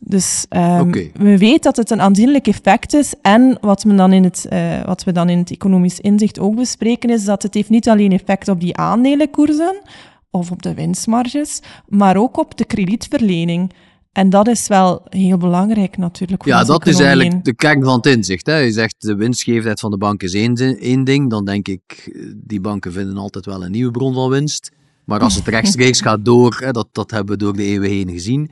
Dus 0.00 0.46
um, 0.50 0.90
we 1.14 1.38
weten 1.38 1.60
dat 1.60 1.76
het 1.76 1.90
een 1.90 2.00
aanzienlijk 2.00 2.46
effect 2.46 2.94
is. 2.94 3.14
En 3.22 3.58
wat, 3.60 3.82
we 3.82 3.94
dan 3.94 4.12
in 4.12 4.24
het, 4.24 4.46
uh, 4.52 4.84
wat 4.84 5.04
we 5.04 5.12
dan 5.12 5.28
in 5.28 5.38
het 5.38 5.50
economisch 5.50 6.00
inzicht 6.00 6.38
ook 6.38 6.56
bespreken, 6.56 7.10
is 7.10 7.24
dat 7.24 7.42
het 7.42 7.54
heeft 7.54 7.68
niet 7.68 7.88
alleen 7.88 8.12
effect 8.12 8.48
op 8.48 8.60
die 8.60 8.76
aandelenkoersen 8.76 9.80
of 10.30 10.50
op 10.50 10.62
de 10.62 10.74
winstmarges, 10.74 11.60
maar 11.88 12.16
ook 12.16 12.38
op 12.38 12.58
de 12.58 12.64
kredietverlening. 12.64 13.72
En 14.12 14.30
dat 14.30 14.48
is 14.48 14.68
wel 14.68 15.02
heel 15.08 15.36
belangrijk 15.36 15.96
natuurlijk. 15.96 16.44
ja, 16.44 16.64
dat 16.64 16.86
is 16.86 17.00
eigenlijk 17.00 17.44
de 17.44 17.54
kern 17.54 17.84
van 17.84 17.96
het 17.96 18.06
inzicht. 18.06 18.46
Hè. 18.46 18.56
Je 18.56 18.72
zegt 18.72 18.94
de 18.98 19.14
winstgevendheid 19.14 19.80
van 19.80 19.90
de 19.90 19.98
bank 19.98 20.22
is 20.22 20.34
één, 20.34 20.56
één 20.78 21.04
ding. 21.04 21.30
Dan 21.30 21.44
denk 21.44 21.68
ik, 21.68 22.18
die 22.34 22.60
banken 22.60 22.92
vinden 22.92 23.16
altijd 23.16 23.46
wel 23.46 23.64
een 23.64 23.70
nieuwe 23.70 23.90
bron 23.90 24.14
van 24.14 24.30
winst. 24.30 24.72
Maar 25.04 25.20
als 25.20 25.34
het 25.34 25.46
rechtstreeks 25.56 26.00
gaat 26.00 26.24
door, 26.24 26.56
hè, 26.60 26.70
dat, 26.70 26.88
dat 26.92 27.10
hebben 27.10 27.38
we 27.38 27.44
door 27.44 27.56
de 27.56 27.62
eeuwen 27.62 27.90
heen 27.90 28.10
gezien 28.10 28.50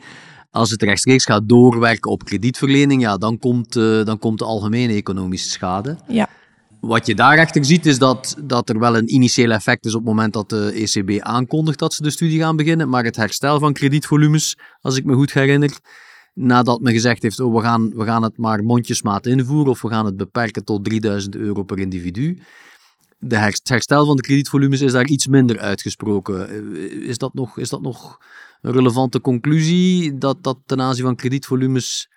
als 0.57 0.71
het 0.71 0.83
rechtstreeks 0.83 1.25
gaat 1.25 1.49
doorwerken 1.49 2.11
op 2.11 2.25
kredietverlening, 2.25 3.03
ja, 3.03 3.17
dan, 3.17 3.39
komt, 3.39 3.77
uh, 3.77 4.05
dan 4.05 4.19
komt 4.19 4.39
de 4.39 4.45
algemene 4.45 4.93
economische 4.93 5.51
schade. 5.51 5.97
Ja. 6.09 6.29
Wat 6.81 7.07
je 7.07 7.15
daarachter 7.15 7.65
ziet, 7.65 7.87
is 7.87 7.99
dat, 7.99 8.37
dat 8.43 8.69
er 8.69 8.79
wel 8.79 8.97
een 8.97 9.15
initieel 9.15 9.51
effect 9.51 9.85
is 9.85 9.95
op 9.95 10.01
het 10.01 10.09
moment 10.09 10.33
dat 10.33 10.49
de 10.49 10.73
ECB 10.73 11.23
aankondigt 11.23 11.79
dat 11.79 11.95
ze 11.95 12.03
de 12.03 12.11
studie 12.11 12.41
gaan 12.41 12.57
beginnen. 12.57 12.89
Maar 12.89 13.05
het 13.05 13.17
herstel 13.17 13.59
van 13.59 13.73
kredietvolumes, 13.73 14.59
als 14.81 14.97
ik 14.97 15.05
me 15.05 15.15
goed 15.15 15.33
herinner, 15.33 15.79
nadat 16.35 16.81
men 16.81 16.93
gezegd 16.93 17.23
heeft, 17.23 17.41
oh, 17.41 17.55
we, 17.55 17.61
gaan, 17.61 17.93
we 17.95 18.05
gaan 18.05 18.23
het 18.23 18.39
maar 18.39 18.65
mondjesmaat 18.65 19.27
invoeren 19.27 19.71
of 19.71 19.83
we 19.83 19.89
gaan 19.89 20.05
het 20.05 20.17
beperken 20.17 20.65
tot 20.65 20.85
3000 20.85 21.37
euro 21.37 21.63
per 21.63 21.79
individu. 21.79 22.39
De 23.19 23.37
het 23.37 23.69
herstel 23.69 24.07
van 24.07 24.17
de 24.17 24.23
kredietvolumes 24.23 24.81
is 24.81 24.93
daar 24.93 25.07
iets 25.07 25.27
minder 25.27 25.59
uitgesproken. 25.59 26.49
Eh, 26.49 27.09
is 27.09 27.19
dat 27.19 27.35
nog, 27.35 27.59
is 27.59 27.69
dat 27.69 27.83
nog 27.83 28.19
relevante 28.71 29.21
conclusie 29.21 30.19
dat, 30.19 30.43
dat 30.43 30.59
ten 30.67 30.81
aanzien 30.81 31.05
van 31.05 31.17
kredietvolumes 31.17 32.11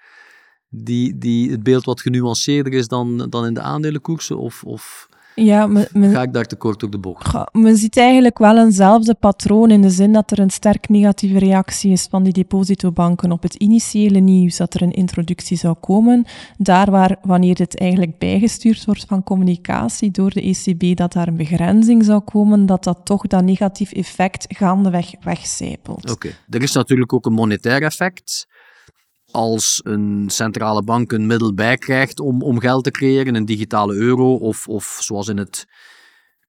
die, 0.69 1.17
die 1.17 1.51
het 1.51 1.63
beeld 1.63 1.85
wat 1.85 2.01
genuanceerder 2.01 2.73
is 2.73 2.87
dan, 2.87 3.29
dan 3.29 3.45
in 3.45 3.53
de 3.53 3.61
aandelenkoersen? 3.61 4.37
Of, 4.37 4.63
of 4.63 5.09
ja, 5.35 5.69
ga 5.93 6.21
ik 6.21 6.33
daar 6.33 6.45
te 6.45 6.55
kort 6.55 6.79
door 6.79 6.89
de 6.89 6.97
bocht? 6.97 7.33
men 7.51 7.77
ziet 7.77 7.97
eigenlijk 7.97 8.37
wel 8.37 8.57
eenzelfde 8.57 9.13
patroon 9.13 9.71
in 9.71 9.81
de 9.81 9.89
zin 9.89 10.13
dat 10.13 10.31
er 10.31 10.39
een 10.39 10.49
sterk 10.49 10.89
negatieve 10.89 11.39
reactie 11.39 11.91
is 11.91 12.07
van 12.09 12.23
die 12.23 12.33
depositobanken 12.33 13.31
op 13.31 13.43
het 13.43 13.55
initiële 13.55 14.19
nieuws 14.19 14.57
dat 14.57 14.73
er 14.73 14.81
een 14.81 14.91
introductie 14.91 15.57
zou 15.57 15.75
komen. 15.79 16.25
Daar 16.57 16.91
waar, 16.91 17.17
wanneer 17.21 17.55
dit 17.55 17.79
eigenlijk 17.79 18.17
bijgestuurd 18.17 18.85
wordt 18.85 19.05
van 19.07 19.23
communicatie 19.23 20.11
door 20.11 20.29
de 20.29 20.41
ECB, 20.41 20.97
dat 20.97 21.13
daar 21.13 21.27
een 21.27 21.37
begrenzing 21.37 22.05
zou 22.05 22.19
komen, 22.19 22.65
dat 22.65 22.83
dat 22.83 22.99
toch 23.03 23.27
dat 23.27 23.43
negatief 23.43 23.91
effect 23.91 24.45
gaandeweg 24.47 25.11
wegcijpelt. 25.23 26.11
Oké, 26.11 26.29
er 26.49 26.61
is 26.61 26.73
natuurlijk 26.73 27.13
ook 27.13 27.25
een 27.25 27.33
monetair 27.33 27.81
effect 27.81 28.47
als 29.31 29.81
een 29.83 30.25
centrale 30.27 30.83
bank 30.83 31.11
een 31.11 31.27
middel 31.27 31.53
bijkrijgt 31.53 32.19
om, 32.19 32.41
om 32.41 32.59
geld 32.59 32.83
te 32.83 32.91
creëren, 32.91 33.35
een 33.35 33.45
digitale 33.45 33.93
euro, 33.93 34.35
of, 34.35 34.67
of 34.67 34.97
zoals 35.01 35.27
in 35.27 35.37
het 35.37 35.65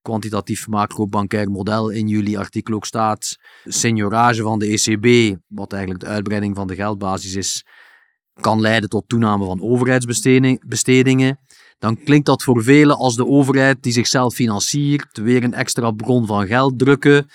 kwantitatief 0.03 0.67
macro-bankair 0.69 1.51
model 1.51 1.91
in 1.91 2.09
jullie 2.09 2.39
artikel 2.39 2.75
ook 2.75 2.87
staat, 2.87 3.37
seniorage 3.65 4.43
van 4.43 4.59
de 4.59 4.67
ECB, 4.67 5.39
wat 5.47 5.73
eigenlijk 5.73 6.05
de 6.05 6.11
uitbreiding 6.11 6.57
van 6.57 6.67
de 6.67 6.75
geldbasis 6.75 7.35
is, 7.35 7.65
kan 8.41 8.61
leiden 8.61 8.89
tot 8.89 9.09
toename 9.09 9.45
van 9.45 9.63
overheidsbestedingen, 9.63 11.39
dan 11.79 12.03
klinkt 12.05 12.27
dat 12.27 12.43
voor 12.43 12.63
velen 12.63 12.97
als 12.97 13.17
de 13.17 13.27
overheid 13.27 13.83
die 13.83 13.93
zichzelf 13.93 14.35
financiert, 14.35 15.19
weer 15.19 15.45
een 15.45 15.55
extra 15.55 15.91
bron 15.91 16.27
van 16.27 16.47
geld 16.47 16.79
drukken, 16.79 17.27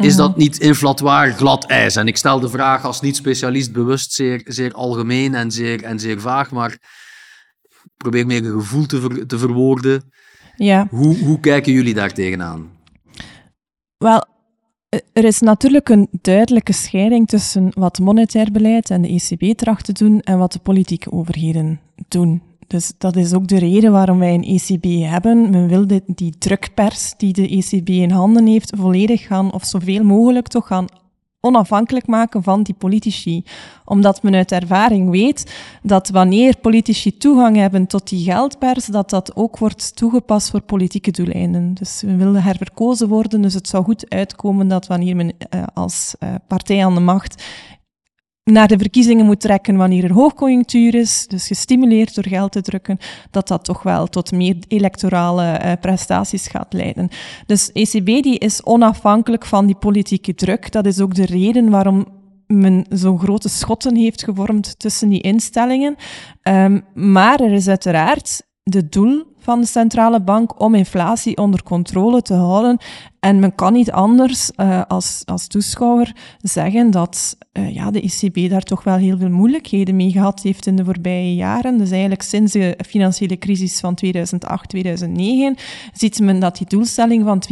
is 0.00 0.16
dat 0.16 0.36
niet 0.36 0.58
inflatoir 0.58 1.32
glad 1.32 1.64
ijs? 1.64 1.96
En 1.96 2.06
ik 2.06 2.16
stel 2.16 2.40
de 2.40 2.48
vraag 2.48 2.84
als 2.84 3.00
niet-specialist 3.00 3.72
bewust 3.72 4.12
zeer, 4.12 4.42
zeer 4.44 4.72
algemeen 4.72 5.34
en 5.34 5.50
zeer, 5.50 5.82
en 5.84 5.98
zeer 5.98 6.20
vaag, 6.20 6.50
maar 6.50 6.78
probeer 7.96 8.26
meer 8.26 8.44
een 8.44 8.60
gevoel 8.60 8.86
te, 8.86 9.00
ver, 9.00 9.26
te 9.26 9.38
verwoorden. 9.38 10.12
Ja. 10.56 10.86
Hoe, 10.90 11.18
hoe 11.18 11.40
kijken 11.40 11.72
jullie 11.72 11.94
daar 11.94 12.12
tegenaan? 12.12 12.70
Wel, 13.96 14.24
er 15.12 15.24
is 15.24 15.40
natuurlijk 15.40 15.88
een 15.88 16.08
duidelijke 16.10 16.72
scheiding 16.72 17.28
tussen 17.28 17.70
wat 17.74 17.98
monetair 17.98 18.52
beleid 18.52 18.90
en 18.90 19.02
de 19.02 19.08
ECB 19.08 19.58
tracht 19.58 19.84
te 19.84 19.92
doen 19.92 20.20
en 20.20 20.38
wat 20.38 20.52
de 20.52 20.58
politieke 20.58 21.12
overheden 21.12 21.80
doen. 22.08 22.42
Dus 22.70 22.92
dat 22.98 23.16
is 23.16 23.34
ook 23.34 23.48
de 23.48 23.58
reden 23.58 23.92
waarom 23.92 24.18
wij 24.18 24.34
een 24.34 24.44
ECB 24.44 24.84
hebben. 25.10 25.50
Men 25.50 25.68
wil 25.68 25.86
dit, 25.86 26.02
die 26.06 26.38
drukpers 26.38 27.14
die 27.16 27.32
de 27.32 27.48
ECB 27.48 27.88
in 27.88 28.10
handen 28.10 28.46
heeft 28.46 28.72
volledig 28.76 29.26
gaan, 29.26 29.52
of 29.52 29.64
zoveel 29.64 30.04
mogelijk 30.04 30.48
toch 30.48 30.66
gaan 30.66 30.86
onafhankelijk 31.40 32.06
maken 32.06 32.42
van 32.42 32.62
die 32.62 32.74
politici. 32.74 33.44
Omdat 33.84 34.22
men 34.22 34.34
uit 34.34 34.52
ervaring 34.52 35.10
weet 35.10 35.54
dat 35.82 36.08
wanneer 36.08 36.56
politici 36.56 37.16
toegang 37.16 37.56
hebben 37.56 37.86
tot 37.86 38.08
die 38.08 38.24
geldpers, 38.24 38.86
dat 38.86 39.10
dat 39.10 39.36
ook 39.36 39.58
wordt 39.58 39.96
toegepast 39.96 40.50
voor 40.50 40.60
politieke 40.60 41.10
doeleinden. 41.10 41.74
Dus 41.74 42.02
we 42.02 42.16
willen 42.16 42.42
herverkozen 42.42 43.08
worden, 43.08 43.42
dus 43.42 43.54
het 43.54 43.68
zou 43.68 43.84
goed 43.84 44.10
uitkomen 44.10 44.68
dat 44.68 44.86
wanneer 44.86 45.16
men 45.16 45.32
uh, 45.54 45.62
als 45.74 46.14
uh, 46.20 46.34
partij 46.46 46.84
aan 46.84 46.94
de 46.94 47.00
macht 47.00 47.42
naar 48.50 48.68
de 48.68 48.78
verkiezingen 48.78 49.26
moet 49.26 49.40
trekken 49.40 49.76
wanneer 49.76 50.04
er 50.04 50.12
hoogconjunctuur 50.12 50.94
is, 50.94 51.26
dus 51.28 51.46
gestimuleerd 51.46 52.14
door 52.14 52.26
geld 52.26 52.52
te 52.52 52.62
drukken, 52.62 52.98
dat 53.30 53.48
dat 53.48 53.64
toch 53.64 53.82
wel 53.82 54.06
tot 54.06 54.32
meer 54.32 54.56
electorale 54.68 55.60
uh, 55.64 55.72
prestaties 55.80 56.46
gaat 56.46 56.72
leiden. 56.72 57.08
Dus 57.46 57.72
ECB 57.72 58.06
die 58.06 58.38
is 58.38 58.64
onafhankelijk 58.64 59.46
van 59.46 59.66
die 59.66 59.76
politieke 59.76 60.34
druk. 60.34 60.72
Dat 60.72 60.86
is 60.86 61.00
ook 61.00 61.14
de 61.14 61.26
reden 61.26 61.70
waarom 61.70 62.06
men 62.46 62.86
zo'n 62.88 63.18
grote 63.18 63.48
schotten 63.48 63.96
heeft 63.96 64.24
gevormd 64.24 64.78
tussen 64.78 65.08
die 65.08 65.20
instellingen. 65.20 65.96
Um, 66.42 66.84
maar 66.94 67.40
er 67.40 67.52
is 67.52 67.68
uiteraard 67.68 68.42
de 68.62 68.88
doel 68.88 69.22
van 69.38 69.60
de 69.60 69.66
centrale 69.66 70.20
bank 70.20 70.60
om 70.60 70.74
inflatie 70.74 71.36
onder 71.36 71.62
controle 71.62 72.22
te 72.22 72.34
houden. 72.34 72.78
En 73.20 73.38
men 73.38 73.54
kan 73.54 73.72
niet 73.72 73.90
anders 73.90 74.50
uh, 74.56 74.82
als, 74.88 75.22
als 75.24 75.46
toeschouwer 75.46 76.16
zeggen 76.38 76.90
dat 76.90 77.36
uh, 77.52 77.74
ja, 77.74 77.90
de 77.90 78.00
ECB 78.00 78.50
daar 78.50 78.62
toch 78.62 78.84
wel 78.84 78.96
heel 78.96 79.18
veel 79.18 79.30
moeilijkheden 79.30 79.96
mee 79.96 80.10
gehad 80.10 80.42
heeft 80.42 80.66
in 80.66 80.76
de 80.76 80.84
voorbije 80.84 81.34
jaren. 81.34 81.78
Dus 81.78 81.90
eigenlijk 81.90 82.22
sinds 82.22 82.52
de 82.52 82.78
financiële 82.86 83.38
crisis 83.38 83.80
van 83.80 83.94
2008, 83.94 84.68
2009 84.68 85.56
ziet 85.92 86.20
men 86.20 86.40
dat 86.40 86.56
die 86.56 86.66
doelstelling 86.66 87.24
van 87.24 87.42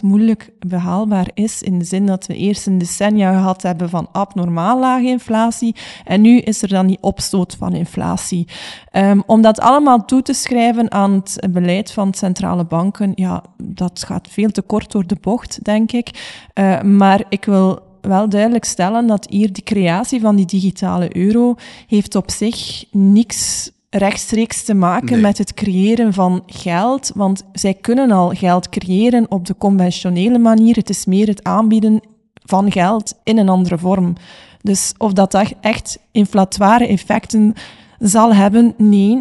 2% 0.00 0.02
moeilijk 0.02 0.50
behaalbaar 0.66 1.30
is. 1.34 1.62
In 1.62 1.78
de 1.78 1.84
zin 1.84 2.06
dat 2.06 2.26
we 2.26 2.34
eerst 2.34 2.66
een 2.66 2.78
decennia 2.78 3.32
gehad 3.32 3.62
hebben 3.62 3.88
van 3.88 4.08
abnormaal 4.12 4.78
lage 4.78 5.06
inflatie. 5.06 5.76
En 6.04 6.20
nu 6.20 6.38
is 6.38 6.62
er 6.62 6.68
dan 6.68 6.86
die 6.86 6.98
opstoot 7.00 7.56
van 7.58 7.72
inflatie. 7.72 8.48
Um, 8.92 9.22
om 9.26 9.42
dat 9.42 9.60
allemaal 9.60 10.04
toe 10.04 10.22
te 10.22 10.32
schrijven 10.32 10.90
aan 10.92 11.12
het 11.12 11.46
beleid 11.50 11.92
van 11.92 12.14
centrale 12.14 12.64
banken, 12.64 13.12
ja, 13.14 13.42
dat 13.62 14.04
gaat 14.06 14.28
veel 14.30 14.50
te 14.50 14.62
kort 14.62 14.91
door 14.92 15.06
de 15.06 15.16
bocht, 15.20 15.64
denk 15.64 15.92
ik. 15.92 16.38
Uh, 16.54 16.80
maar 16.80 17.24
ik 17.28 17.44
wil 17.44 17.80
wel 18.00 18.28
duidelijk 18.28 18.64
stellen 18.64 19.06
dat 19.06 19.26
hier 19.30 19.52
de 19.52 19.62
creatie 19.62 20.20
van 20.20 20.36
die 20.36 20.46
digitale 20.46 21.16
euro 21.16 21.54
heeft 21.86 22.14
op 22.14 22.30
zich 22.30 22.84
niks 22.90 23.70
rechtstreeks 23.90 24.64
te 24.64 24.74
maken 24.74 25.20
met 25.20 25.38
het 25.38 25.54
creëren 25.54 26.12
van 26.12 26.42
geld, 26.46 27.10
want 27.14 27.44
zij 27.52 27.74
kunnen 27.74 28.10
al 28.10 28.28
geld 28.28 28.68
creëren 28.68 29.30
op 29.30 29.46
de 29.46 29.54
conventionele 29.58 30.38
manier. 30.38 30.76
Het 30.76 30.90
is 30.90 31.04
meer 31.04 31.26
het 31.26 31.44
aanbieden 31.44 32.00
van 32.34 32.72
geld 32.72 33.14
in 33.24 33.38
een 33.38 33.48
andere 33.48 33.78
vorm. 33.78 34.14
Dus 34.62 34.94
of 34.98 35.12
dat 35.12 35.34
echt 35.60 35.98
inflatoire 36.12 36.86
effecten 36.86 37.54
zal 37.98 38.34
hebben, 38.34 38.74
nee. 38.76 39.20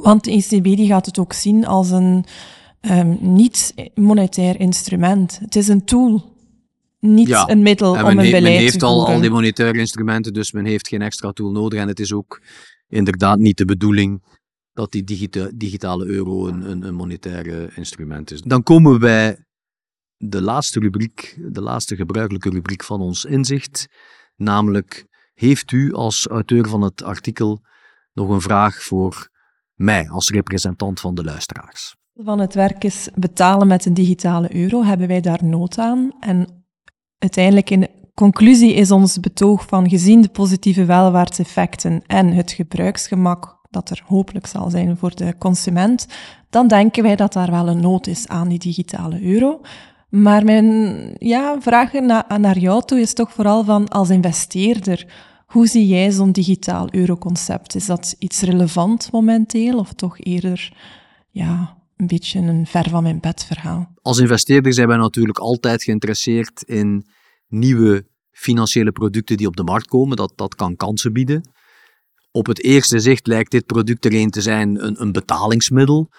Want 0.00 0.24
de 0.24 0.30
ECB 0.30 0.64
die 0.64 0.86
gaat 0.86 1.06
het 1.06 1.18
ook 1.18 1.32
zien 1.32 1.66
als 1.66 1.90
een 1.90 2.24
um, 2.90 3.18
niet 3.20 3.74
monetair 3.94 4.60
instrument. 4.60 5.38
Het 5.38 5.56
is 5.56 5.68
een 5.68 5.84
tool. 5.84 6.36
niet 6.98 7.44
een 7.46 7.62
middel 7.62 7.90
om 7.92 7.98
een 7.98 8.16
beleid 8.16 8.42
men 8.42 8.52
heeft 8.52 8.78
te 8.78 8.84
al, 8.84 8.96
voeren. 8.96 9.14
al 9.14 9.20
die 9.20 9.30
monetaire 9.30 9.78
instrumenten, 9.78 10.32
dus 10.32 10.52
men 10.52 10.64
heeft 10.64 10.88
geen 10.88 11.02
extra 11.02 11.32
tool 11.32 11.50
nodig. 11.50 11.80
En 11.80 11.88
het 11.88 12.00
is 12.00 12.12
ook 12.12 12.42
inderdaad 12.88 13.38
niet 13.38 13.56
de 13.56 13.64
bedoeling 13.64 14.22
dat 14.72 14.92
die 14.92 15.04
digita- 15.04 15.50
digitale 15.54 16.06
euro 16.06 16.46
een, 16.46 16.70
een, 16.70 16.82
een 16.82 16.94
monetair 16.94 17.76
instrument 17.76 18.30
is. 18.30 18.42
Dan 18.42 18.62
komen 18.62 18.92
we 18.92 18.98
bij 18.98 19.44
de 20.16 20.42
laatste 20.42 20.80
rubriek, 20.80 21.38
de 21.52 21.60
laatste 21.60 21.96
gebruikelijke 21.96 22.50
rubriek 22.50 22.84
van 22.84 23.00
ons 23.00 23.24
inzicht, 23.24 23.86
namelijk 24.36 25.06
heeft 25.34 25.72
u 25.72 25.92
als 25.92 26.26
auteur 26.26 26.68
van 26.68 26.82
het 26.82 27.02
artikel 27.02 27.60
nog 28.12 28.28
een 28.28 28.40
vraag 28.40 28.82
voor 28.82 29.28
mij 29.74 30.08
als 30.08 30.30
representant 30.30 31.00
van 31.00 31.14
de 31.14 31.24
luisteraars? 31.24 31.96
Van 32.14 32.38
het 32.38 32.54
werk 32.54 32.84
is 32.84 33.08
betalen 33.14 33.66
met 33.66 33.86
een 33.86 33.94
digitale 33.94 34.54
euro, 34.54 34.84
hebben 34.84 35.08
wij 35.08 35.20
daar 35.20 35.44
nood 35.44 35.78
aan. 35.78 36.10
En 36.20 36.46
uiteindelijk 37.18 37.70
in 37.70 37.88
conclusie 38.14 38.74
is 38.74 38.90
ons 38.90 39.20
betoog 39.20 39.66
van 39.66 39.88
gezien 39.88 40.20
de 40.20 40.28
positieve 40.28 40.84
welvaartseffecten 40.84 42.02
en 42.06 42.32
het 42.32 42.52
gebruiksgemak 42.52 43.60
dat 43.70 43.90
er 43.90 44.02
hopelijk 44.06 44.46
zal 44.46 44.70
zijn 44.70 44.96
voor 44.96 45.14
de 45.14 45.34
consument, 45.38 46.06
dan 46.50 46.68
denken 46.68 47.02
wij 47.02 47.16
dat 47.16 47.32
daar 47.32 47.50
wel 47.50 47.68
een 47.68 47.80
nood 47.80 48.06
is 48.06 48.28
aan 48.28 48.48
die 48.48 48.58
digitale 48.58 49.22
euro. 49.22 49.60
Maar 50.08 50.44
mijn 50.44 51.10
ja, 51.18 51.56
vraag 51.60 51.92
na, 51.92 52.26
naar 52.38 52.58
jou 52.58 52.82
toe 52.84 53.00
is 53.00 53.14
toch 53.14 53.32
vooral 53.32 53.64
van 53.64 53.88
als 53.88 54.10
investeerder, 54.10 55.06
hoe 55.46 55.66
zie 55.66 55.86
jij 55.86 56.10
zo'n 56.10 56.32
digitaal 56.32 56.86
euroconcept? 56.90 57.74
Is 57.74 57.86
dat 57.86 58.14
iets 58.18 58.40
relevant 58.40 59.12
momenteel 59.12 59.78
of 59.78 59.92
toch 59.92 60.18
eerder 60.18 60.72
ja, 61.30 61.81
een 62.02 62.08
beetje 62.08 62.38
een 62.38 62.66
ver 62.66 62.88
van 62.88 63.02
mijn 63.02 63.20
bed 63.20 63.44
verhaal? 63.44 63.92
Als 64.02 64.18
investeerder 64.18 64.72
zijn 64.72 64.88
wij 64.88 64.96
natuurlijk 64.96 65.38
altijd 65.38 65.82
geïnteresseerd 65.82 66.62
in 66.62 67.06
nieuwe 67.48 68.06
financiële 68.30 68.92
producten 68.92 69.36
die 69.36 69.46
op 69.46 69.56
de 69.56 69.62
markt 69.62 69.86
komen. 69.86 70.16
Dat, 70.16 70.32
dat 70.36 70.54
kan 70.54 70.76
kansen 70.76 71.12
bieden. 71.12 71.50
Op 72.30 72.46
het 72.46 72.62
eerste 72.62 72.98
zicht 72.98 73.26
lijkt 73.26 73.50
dit 73.50 73.66
product 73.66 74.04
er 74.04 74.14
een 74.14 74.30
te 74.30 74.40
zijn 74.40 74.84
een, 74.84 75.00
een 75.00 75.12
betalingsmiddel. 75.12 76.10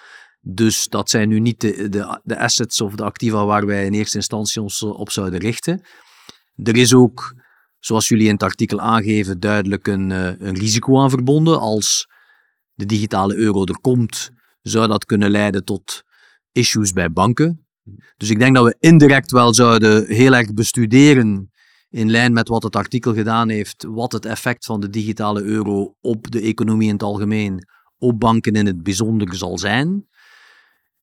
Dus 0.42 0.88
dat 0.88 1.10
zijn 1.10 1.30
nu 1.30 1.40
niet 1.40 1.62
de, 1.62 1.90
de, 1.90 2.20
de 2.24 2.40
assets 2.40 2.82
of 2.82 2.96
de 2.96 3.04
activa 3.04 3.46
waar 3.46 3.66
wij 3.66 3.86
in 3.86 3.94
eerste 3.94 4.18
instantie 4.18 4.62
ons 4.62 4.84
op 4.84 5.12
zouden 5.12 5.40
richten. 5.40 5.82
Er 6.56 6.78
is 6.78 6.94
ook, 6.94 7.36
zoals 7.80 8.08
jullie 8.08 8.28
in 8.28 8.34
het 8.34 8.44
artikel 8.44 8.80
aangeven, 8.80 9.40
duidelijk 9.40 9.88
een, 9.88 10.12
eh, 10.12 10.48
een 10.48 10.56
risico 10.56 11.00
aan 11.00 11.10
verbonden. 11.10 11.60
Als 11.60 12.08
de 12.74 12.86
digitale 12.86 13.36
euro 13.36 13.66
er 13.66 13.80
komt, 13.82 14.32
zou 14.64 14.88
dat 14.88 15.06
kunnen 15.06 15.32
leiden 15.32 15.64
tot 15.64 16.04
issues 16.52 16.92
bij 16.92 17.12
banken. 17.12 17.68
Dus 18.18 18.30
ik 18.30 18.40
denk 18.40 18.56
dat 18.56 18.66
we 18.66 18.76
indirect 18.80 19.32
wel 19.32 19.54
zouden 19.54 20.08
heel 20.08 20.36
erg 20.36 20.54
bestuderen, 20.54 21.52
in 21.90 22.12
lijn 22.12 22.34
met 22.34 22.48
wat 22.48 22.64
het 22.64 22.76
artikel 22.76 23.14
gedaan 23.14 23.50
heeft, 23.50 23.86
wat 23.90 24.12
het 24.12 24.26
effect 24.26 24.66
van 24.66 24.80
de 24.80 24.90
digitale 24.90 25.42
euro 25.42 25.96
op 26.02 26.32
de 26.32 26.42
economie 26.42 26.88
in 26.88 26.94
het 26.94 27.04
algemeen, 27.04 27.68
op 27.98 28.20
banken 28.20 28.54
in 28.54 28.66
het 28.66 28.84
bijzonder 28.84 29.36
zal 29.36 29.58
zijn. 29.58 30.08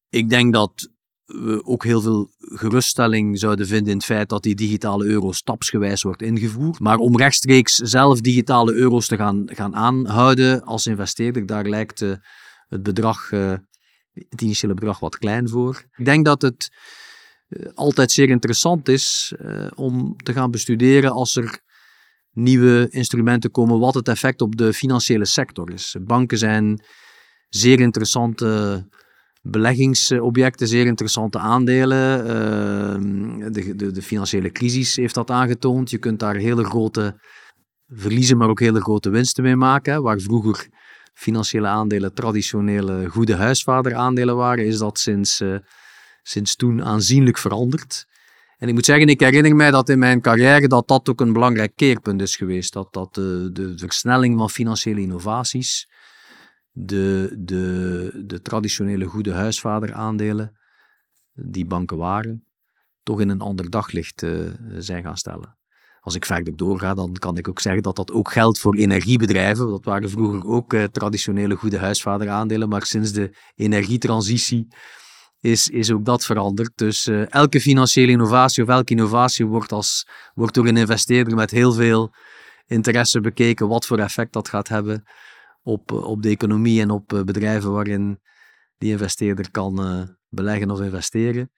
Ik 0.09 0.29
denk 0.29 0.53
dat 0.53 0.89
we 1.25 1.65
ook 1.65 1.85
heel 1.85 2.01
veel 2.01 2.31
geruststelling 2.39 3.39
zouden 3.39 3.67
vinden 3.67 3.91
in 3.91 3.97
het 3.97 4.07
feit 4.07 4.29
dat 4.29 4.43
die 4.43 4.55
digitale 4.55 5.05
euro 5.05 5.33
stapsgewijs 5.33 6.03
wordt 6.03 6.23
ingevoerd. 6.23 6.81
Maar 6.81 6.97
om 6.97 7.17
rechtstreeks 7.17 7.75
zelf 7.75 8.21
digitale 8.21 8.73
euro's 8.73 9.07
te 9.07 9.17
gaan, 9.17 9.43
gaan 9.47 9.77
aanhouden 9.77 10.65
als 10.65 10.87
investeerder, 10.87 11.47
daar 11.47 11.69
lijkt 11.69 12.01
uh, 12.01 12.13
het 12.71 12.83
bedrag, 12.83 13.33
uh, 13.33 13.55
het 14.13 14.41
initiële 14.41 14.75
bedrag 14.75 15.01
wat 15.01 15.19
klein 15.19 15.49
voor. 15.49 15.85
Ik 15.97 16.05
denk 16.05 16.25
dat 16.25 16.43
het 16.43 16.71
uh, 17.49 17.67
altijd 17.75 18.13
zeer 18.13 18.29
interessant 18.29 18.89
is 18.89 19.35
om 19.75 20.17
te 20.17 20.33
gaan 20.33 20.51
bestuderen 20.51 21.13
als 21.13 21.37
er 21.37 21.61
nieuwe 22.33 22.89
instrumenten 22.91 23.51
komen, 23.51 23.79
wat 23.79 23.95
het 23.95 24.09
effect 24.09 24.41
op 24.41 24.57
de 24.57 24.73
financiële 24.73 25.25
sector 25.25 25.73
is. 25.73 25.97
Banken 26.01 26.39
zijn 26.39 26.85
zeer 27.49 27.81
interessante 27.81 28.85
beleggingsobjecten, 29.43 30.69
zeer 30.69 30.87
interessante 30.87 31.39
aandelen. 31.39 32.27
Uh, 32.27 33.53
de, 33.53 33.77
de, 33.77 33.91
de, 33.93 34.03
financiële 34.03 34.51
crisis 34.51 34.97
heeft 34.97 35.15
dat 35.15 35.31
aangetoond. 35.31 35.91
Je 35.91 35.99
kunt 35.99 36.19
daar 36.19 36.37
hele 36.37 36.65
grote 36.65 37.21
verliezen, 37.87 38.37
maar 38.37 38.49
ook 38.49 38.61
hele 38.61 38.81
grote 38.81 39.11
winsten 39.11 39.43
mee 39.43 39.57
maken. 39.57 40.03
Waar 40.03 40.21
vroeger 40.21 40.69
financiële 41.13 41.67
aandelen 41.67 42.15
traditionele 42.15 43.09
goede 43.09 43.35
huisvaderaandelen 43.35 44.37
waren, 44.37 44.67
is 44.67 44.79
dat 44.79 44.99
sinds, 44.99 45.41
uh, 45.41 45.59
sinds 46.23 46.57
toen 46.57 46.85
aanzienlijk 46.85 47.39
veranderd. 47.39 48.07
En 48.59 48.69
ik 48.69 48.75
moet 48.75 48.85
zeggen, 48.85 49.09
ik 49.09 49.21
herinner 49.21 49.57
mij 49.57 49.71
dat 49.71 49.89
in 49.89 49.99
mijn 49.99 50.21
carrière 50.21 50.69
dat 50.69 50.89
dat 50.89 51.09
ook 51.09 51.21
een 51.21 51.33
belangrijk 51.33 51.73
keerpunt 51.75 52.21
is 52.21 52.37
geweest. 52.37 52.73
Dat, 52.73 52.93
dat 52.93 53.15
de, 53.15 53.51
de 53.53 53.79
versnelling 53.79 54.39
van 54.39 54.51
financiële 54.51 55.01
innovaties 55.01 55.89
de, 56.73 57.37
de, 57.39 58.23
de 58.27 58.43
traditionele 58.43 59.05
goede 59.05 59.33
huisvaderaandelen, 59.33 60.59
die 61.33 61.67
banken 61.67 61.97
waren, 61.97 62.45
toch 63.03 63.21
in 63.21 63.29
een 63.29 63.41
ander 63.41 63.71
daglicht 63.71 64.23
uh, 64.23 64.51
zijn 64.79 65.03
gaan 65.03 65.17
stellen. 65.17 65.59
Als 66.01 66.15
ik 66.15 66.25
verder 66.25 66.57
doorga, 66.57 66.95
dan 66.95 67.13
kan 67.13 67.37
ik 67.37 67.49
ook 67.49 67.61
zeggen 67.61 67.83
dat 67.83 67.97
dat 67.97 68.13
ook 68.13 68.33
geldt 68.33 68.59
voor 68.59 68.75
energiebedrijven. 68.75 69.69
Dat 69.69 69.85
waren 69.85 70.11
vroeger 70.11 70.47
ook 70.47 70.73
uh, 70.73 70.85
traditionele 70.85 71.55
goede 71.55 71.79
huisvaderaandelen, 71.79 72.69
maar 72.69 72.87
sinds 72.87 73.13
de 73.13 73.37
energietransitie 73.55 74.69
is, 75.41 75.69
is 75.69 75.91
ook 75.91 76.05
dat 76.05 76.25
veranderd. 76.25 76.71
Dus 76.75 77.07
uh, 77.07 77.33
elke 77.33 77.61
financiële 77.61 78.13
innovatie 78.13 78.63
of 78.63 78.69
elke 78.69 78.93
innovatie 78.93 79.47
wordt, 79.47 79.73
als, 79.73 80.07
wordt 80.35 80.55
door 80.55 80.67
een 80.67 80.77
investeerder 80.77 81.35
met 81.35 81.51
heel 81.51 81.73
veel 81.73 82.11
interesse 82.67 83.21
bekeken 83.21 83.69
wat 83.69 83.87
voor 83.87 83.99
effect 83.99 84.33
dat 84.33 84.49
gaat 84.49 84.69
hebben 84.69 85.03
op, 85.63 85.93
op 85.93 86.23
de 86.23 86.29
economie 86.29 86.81
en 86.81 86.91
op 86.91 87.09
bedrijven 87.09 87.73
waarin 87.73 88.21
die 88.79 88.91
investeerder 88.91 89.51
kan 89.51 90.09
beleggen 90.29 90.71
of 90.71 90.81
investeren. 90.81 91.51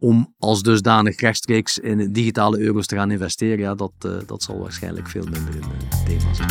Om 0.00 0.34
als 0.38 0.62
dusdanig 0.62 1.20
rechtstreeks 1.20 1.78
in 1.78 2.12
digitale 2.12 2.58
euro's 2.58 2.86
te 2.86 2.96
gaan 2.96 3.10
investeren, 3.10 3.58
ja, 3.58 3.74
dat, 3.74 3.92
uh, 4.06 4.12
dat 4.26 4.42
zal 4.42 4.58
waarschijnlijk 4.58 5.08
veel 5.08 5.24
minder 5.24 5.54
een 5.54 5.60
uh, 5.60 5.66
thema 6.04 6.34
zijn. 6.34 6.50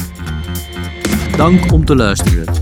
Dank 1.38 1.71
om 1.71 1.85
te 1.85 1.95
luisteren. 1.95 2.53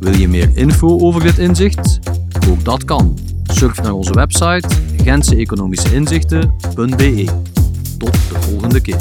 Wil 0.00 0.14
je 0.14 0.28
meer 0.28 0.56
info 0.56 0.98
over 0.98 1.22
dit 1.22 1.38
inzicht? 1.38 1.98
Ook 2.48 2.64
dat 2.64 2.84
kan. 2.84 3.18
Surf 3.44 3.82
naar 3.82 3.92
onze 3.92 4.12
website 4.12 4.68
gentseeconomischeinzichten.be. 5.02 7.24
Tot 7.98 8.12
de 8.12 8.40
volgende 8.40 8.80
keer. 8.80 9.00